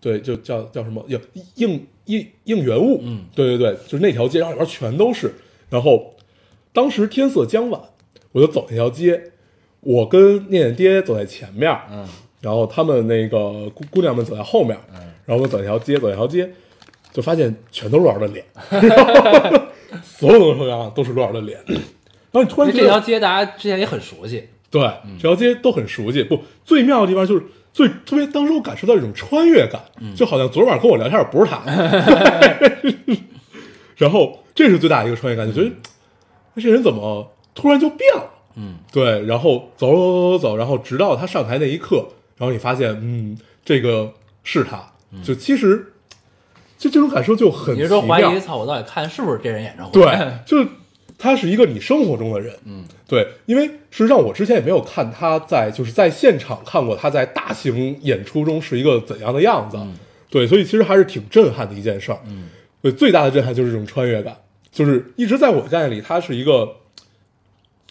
[0.02, 1.22] 对，就叫叫什么应
[1.56, 5.32] 应应应援物，嗯对对对，就是那条街，然后里边全都是。
[5.70, 6.16] 然后
[6.74, 7.80] 当时天色将晚，
[8.32, 9.32] 我就走那条街，
[9.82, 12.06] 我跟念念爹走在前面，嗯
[12.42, 16.52] 然后他们那个姑姑娘们走在后面，嗯然后我走一条街，走一条街，
[17.14, 18.46] 就发现全都是罗老师的脸，
[20.04, 21.60] 所有东西上都是罗老师的脸。
[21.68, 24.48] 然后你突然这条街大家之前也很熟悉。
[24.70, 24.82] 对，
[25.20, 26.24] 这条街都很熟悉。
[26.24, 27.44] 不，最妙的地方就是
[27.74, 29.82] 最特别，当时我感受到一种穿越感，
[30.16, 31.62] 就好像昨晚跟我聊天的不是他。
[33.98, 35.76] 然后这是最大的一个穿越感，就觉得
[36.56, 38.24] 哎这人怎么突然就变了？
[38.56, 42.06] 嗯对，然后走走走走走，然后直到他上台那一刻，
[42.38, 44.14] 然后你发现，嗯，这个
[44.44, 44.86] 是他。
[45.24, 45.94] 就其实，
[46.78, 49.94] 就这种感受就很你是说怀疑，操，我到底看是不是这人演唱会？
[49.94, 50.68] 对，就 是
[51.22, 52.84] 他是一个你生活中的人，嗯。
[53.08, 59.78] 对，因为事实上我之前也没有看他在就是在现场看过他在大型演出中是一个怎样的样子，
[60.30, 62.20] 对，所以其实还是挺震撼的一件事儿。
[62.26, 62.50] 嗯。
[62.82, 64.36] 对，最大的震撼就是这种穿越感，
[64.72, 66.68] 就是一直在我的概念里，他是一个，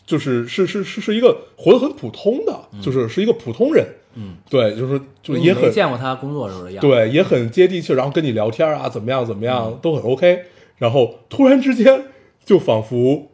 [0.04, 6.88] 就是是是是是一个活得很普通的，就是是一个普通人，嗯，对，就是就也很见过他工作时候的样子。
[6.88, 10.46] 对，也很接地气，然后跟你聊天啊，怎么样怎么样都很 OK。
[10.78, 12.06] 然后突然之间，
[12.50, 13.30] 就仿佛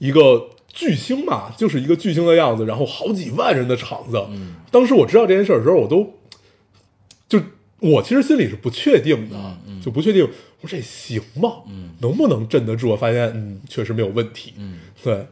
[0.00, 4.20] 一个巨星嘛，就是一个巨星的样子，然后好几万人的场子。
[4.30, 6.18] 嗯当时我知道这件事儿的时候，我都
[7.28, 7.40] 就
[7.78, 9.36] 我其实心里是不确定的，
[9.80, 10.24] 就不确定，
[10.60, 11.62] 我说这行吗？
[11.68, 12.88] 嗯能不能镇得住？
[12.88, 14.52] 我发现，嗯，确实没有问题。
[14.58, 15.24] 嗯对，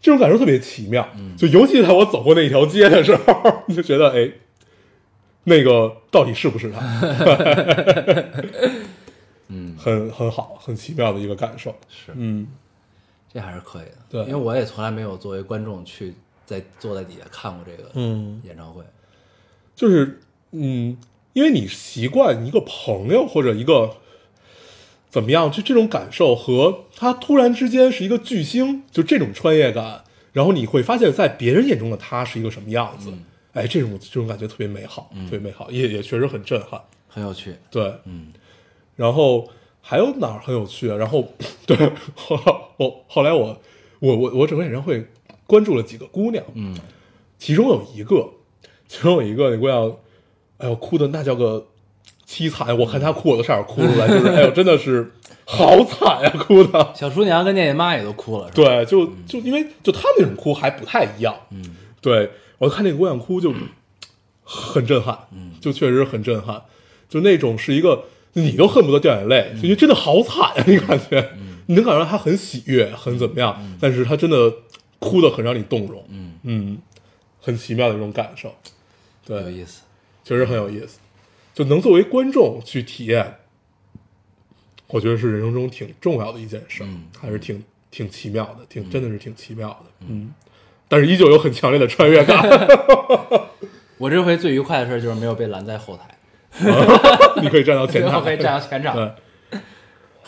[0.00, 1.06] 这种感受特别奇妙。
[1.36, 4.30] 就尤其在我走过那一条街的时候， 就觉得，哎，
[5.44, 6.80] 那个到底是不是他？
[9.50, 11.74] 嗯，很很好，很奇妙的一个感受。
[11.88, 12.46] 是，嗯，
[13.32, 13.96] 这还是可以的。
[14.08, 16.14] 对因为我也从来没有作为观众去
[16.46, 18.82] 在坐在底下看过这个嗯演唱会。
[19.76, 20.20] 就是，
[20.50, 20.96] 嗯，
[21.32, 23.96] 因为你习惯一个朋友或者一个
[25.08, 30.02] 怎么样，就这种感受和他突然之间是一个巨星，就这种穿越感，
[30.32, 33.12] 然后你会发现在别人眼中的他是一个什么样子。
[33.52, 36.80] 哎，这种这种感觉特别美好，特别美好，也也确实很震撼。
[37.08, 37.54] 很有趣。
[37.70, 38.32] 对，嗯
[38.96, 39.48] 然后
[39.80, 40.96] 还有哪儿很有趣啊？
[40.96, 41.32] 然后
[41.66, 41.76] 对，
[42.78, 43.60] 后后后来我
[43.98, 45.06] 我我我整个演唱会
[45.46, 46.76] 关注了几个姑娘，嗯
[47.38, 48.30] 其中有一个，
[48.86, 49.96] 其中有一个那姑娘，
[50.58, 51.66] 哎呦，哭的那叫个
[52.26, 55.12] 凄惨，我看她哭我都差点哭出来，就是哎呦，真的是
[55.44, 56.92] 好惨呀、哭的。
[56.94, 63.52] 小厨娘跟念念妈也都哭了，对，就就因为就他们那种哭还不太一样，嗯对我看那个姑娘哭就
[64.44, 66.62] 很震撼，嗯就确实很震撼，
[67.08, 68.04] 就那种是一个
[68.34, 70.64] 你都恨不得掉眼泪，就觉得真的好惨啊！
[70.66, 71.30] 你感觉，
[71.70, 74.50] 你能感觉到他很喜悦，很怎么样，但是他真的
[74.98, 76.78] 哭的很让你动容，嗯，嗯，
[77.42, 78.54] 很奇妙的一种感受，
[79.26, 79.82] 对，有意思。
[80.24, 80.98] 确实很有意思，
[81.54, 83.36] 就能作为观众去体验，
[84.86, 86.82] 我觉得是人生中挺重要的一件事
[87.20, 90.32] 还是挺挺奇妙的，挺真的是挺奇妙的，嗯，
[90.88, 92.42] 但是依旧有很强烈的穿越感，
[93.98, 96.16] 我这回最愉快的事儿就是没有被拦在后台，
[97.42, 99.12] 你可以站到前场， 我可以站到前场，对，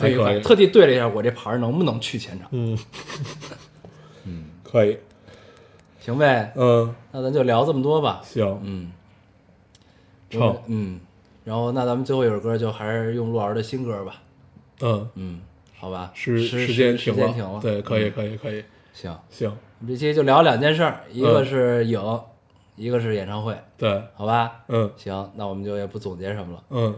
[0.03, 0.25] 很愉快。
[0.27, 2.77] 还可以特地对了一下我这牌儿能不能去前场， 嗯，
[4.63, 4.97] 可以，
[6.01, 6.53] 行呗？
[6.57, 8.21] 嗯，那咱就聊这么多吧。
[8.25, 8.93] 行，嗯，
[10.31, 11.01] 成，嗯，
[11.45, 14.23] 然后那咱们最后一首歌就还是用陆老师的新歌吧，
[14.81, 15.41] 嗯，嗯，
[15.79, 18.13] 好吧，时时时间停时间停了，对，可以，嗯。
[18.13, 21.45] 可以，可以，行，行，这期就聊两件事儿，一个嗯。
[21.47, 22.21] 是影，
[22.77, 24.53] 一个是演唱会，对，好吧？
[24.69, 24.91] 嗯。
[24.97, 26.95] 行，那我们就也不总结什么了，嗯，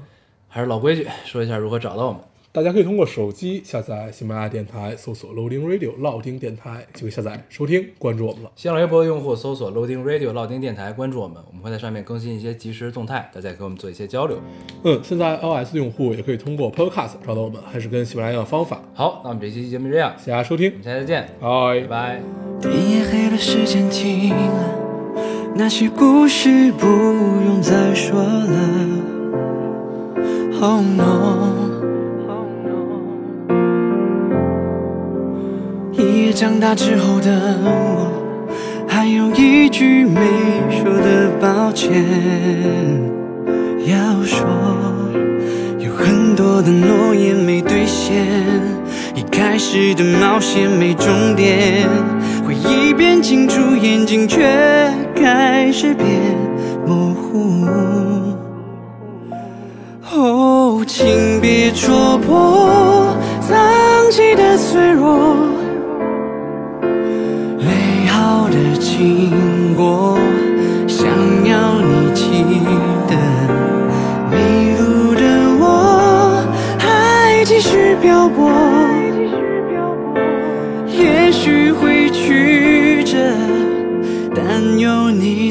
[0.49, 2.21] 还是老规矩，说一下如何找到我们。
[2.55, 8.51] 大家可以通过手机下载喜马拉雅电台，搜索 Loading Radio 老丁电台，就可以下载收听，关注我们了。
[8.57, 14.39] 新浪微博的用户搜索 Loading Radio 老丁电台，关注我们，我们会在上面更新一些即时动态，大家也跟我们做一些交流。
[14.85, 18.83] 嗯，现在 iOS 用户也可以通过 Podcast 找到我们，还是跟喜马拉雅一样的方法。
[18.93, 22.21] 好，那我们这期节目就这样，谢谢大家收听我，们下期再见，拜拜拜。
[22.61, 28.69] 天也黑了，时间停了，那些故事不用再说了。
[30.61, 31.62] Oh no，
[36.33, 38.11] 长大之后的我，
[38.89, 40.21] 还有一句没
[40.71, 41.93] 说的抱歉
[43.87, 44.47] 要说。
[45.79, 48.27] 有很多的诺言没兑现，
[49.15, 51.87] 一开始的冒险没终点，
[52.47, 54.41] 回忆变清楚，眼睛却
[55.15, 56.09] 开始变
[56.87, 57.67] 模糊。
[60.15, 65.37] 哦，请别戳破藏起的脆弱，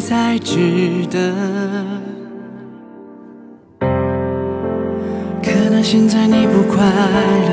[0.01, 1.19] 才值得。
[5.43, 7.51] 可能现在你不快乐，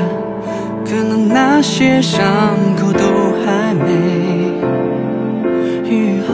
[0.83, 2.25] 可能那些伤
[2.75, 3.85] 口都还没
[5.87, 6.27] 愈合。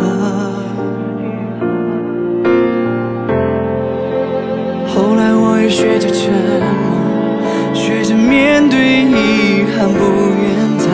[4.88, 10.00] 后来我也学着沉默，学着面对遗憾，不
[10.42, 10.86] 愿再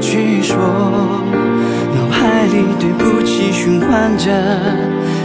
[0.00, 0.56] 去说。
[2.78, 4.30] 对不起循环着，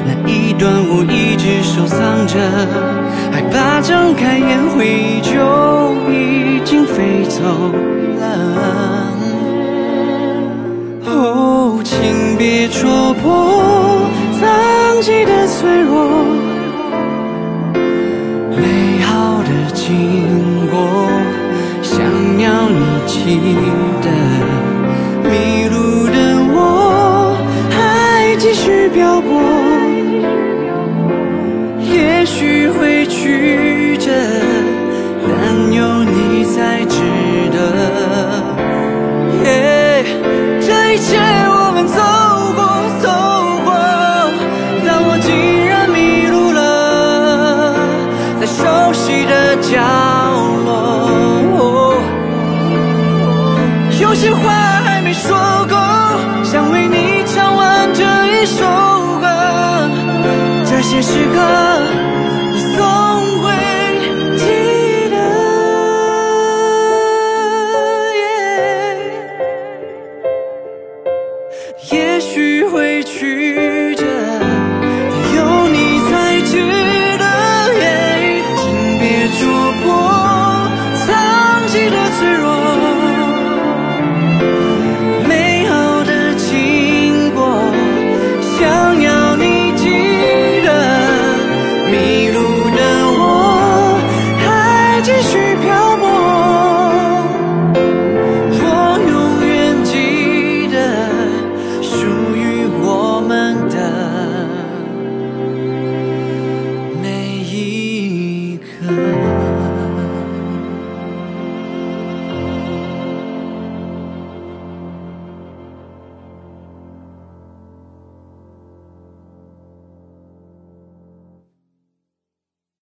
[0.05, 2.39] 那一段我一直收藏着，
[3.31, 5.31] 害怕睁开眼，回忆就
[6.11, 7.41] 已经飞走
[8.19, 8.23] 了。
[11.05, 14.01] 哦，请别戳破
[14.39, 15.91] 藏起的脆弱。
[18.55, 21.09] 美好的经过，
[21.81, 21.99] 想
[22.39, 23.39] 要你记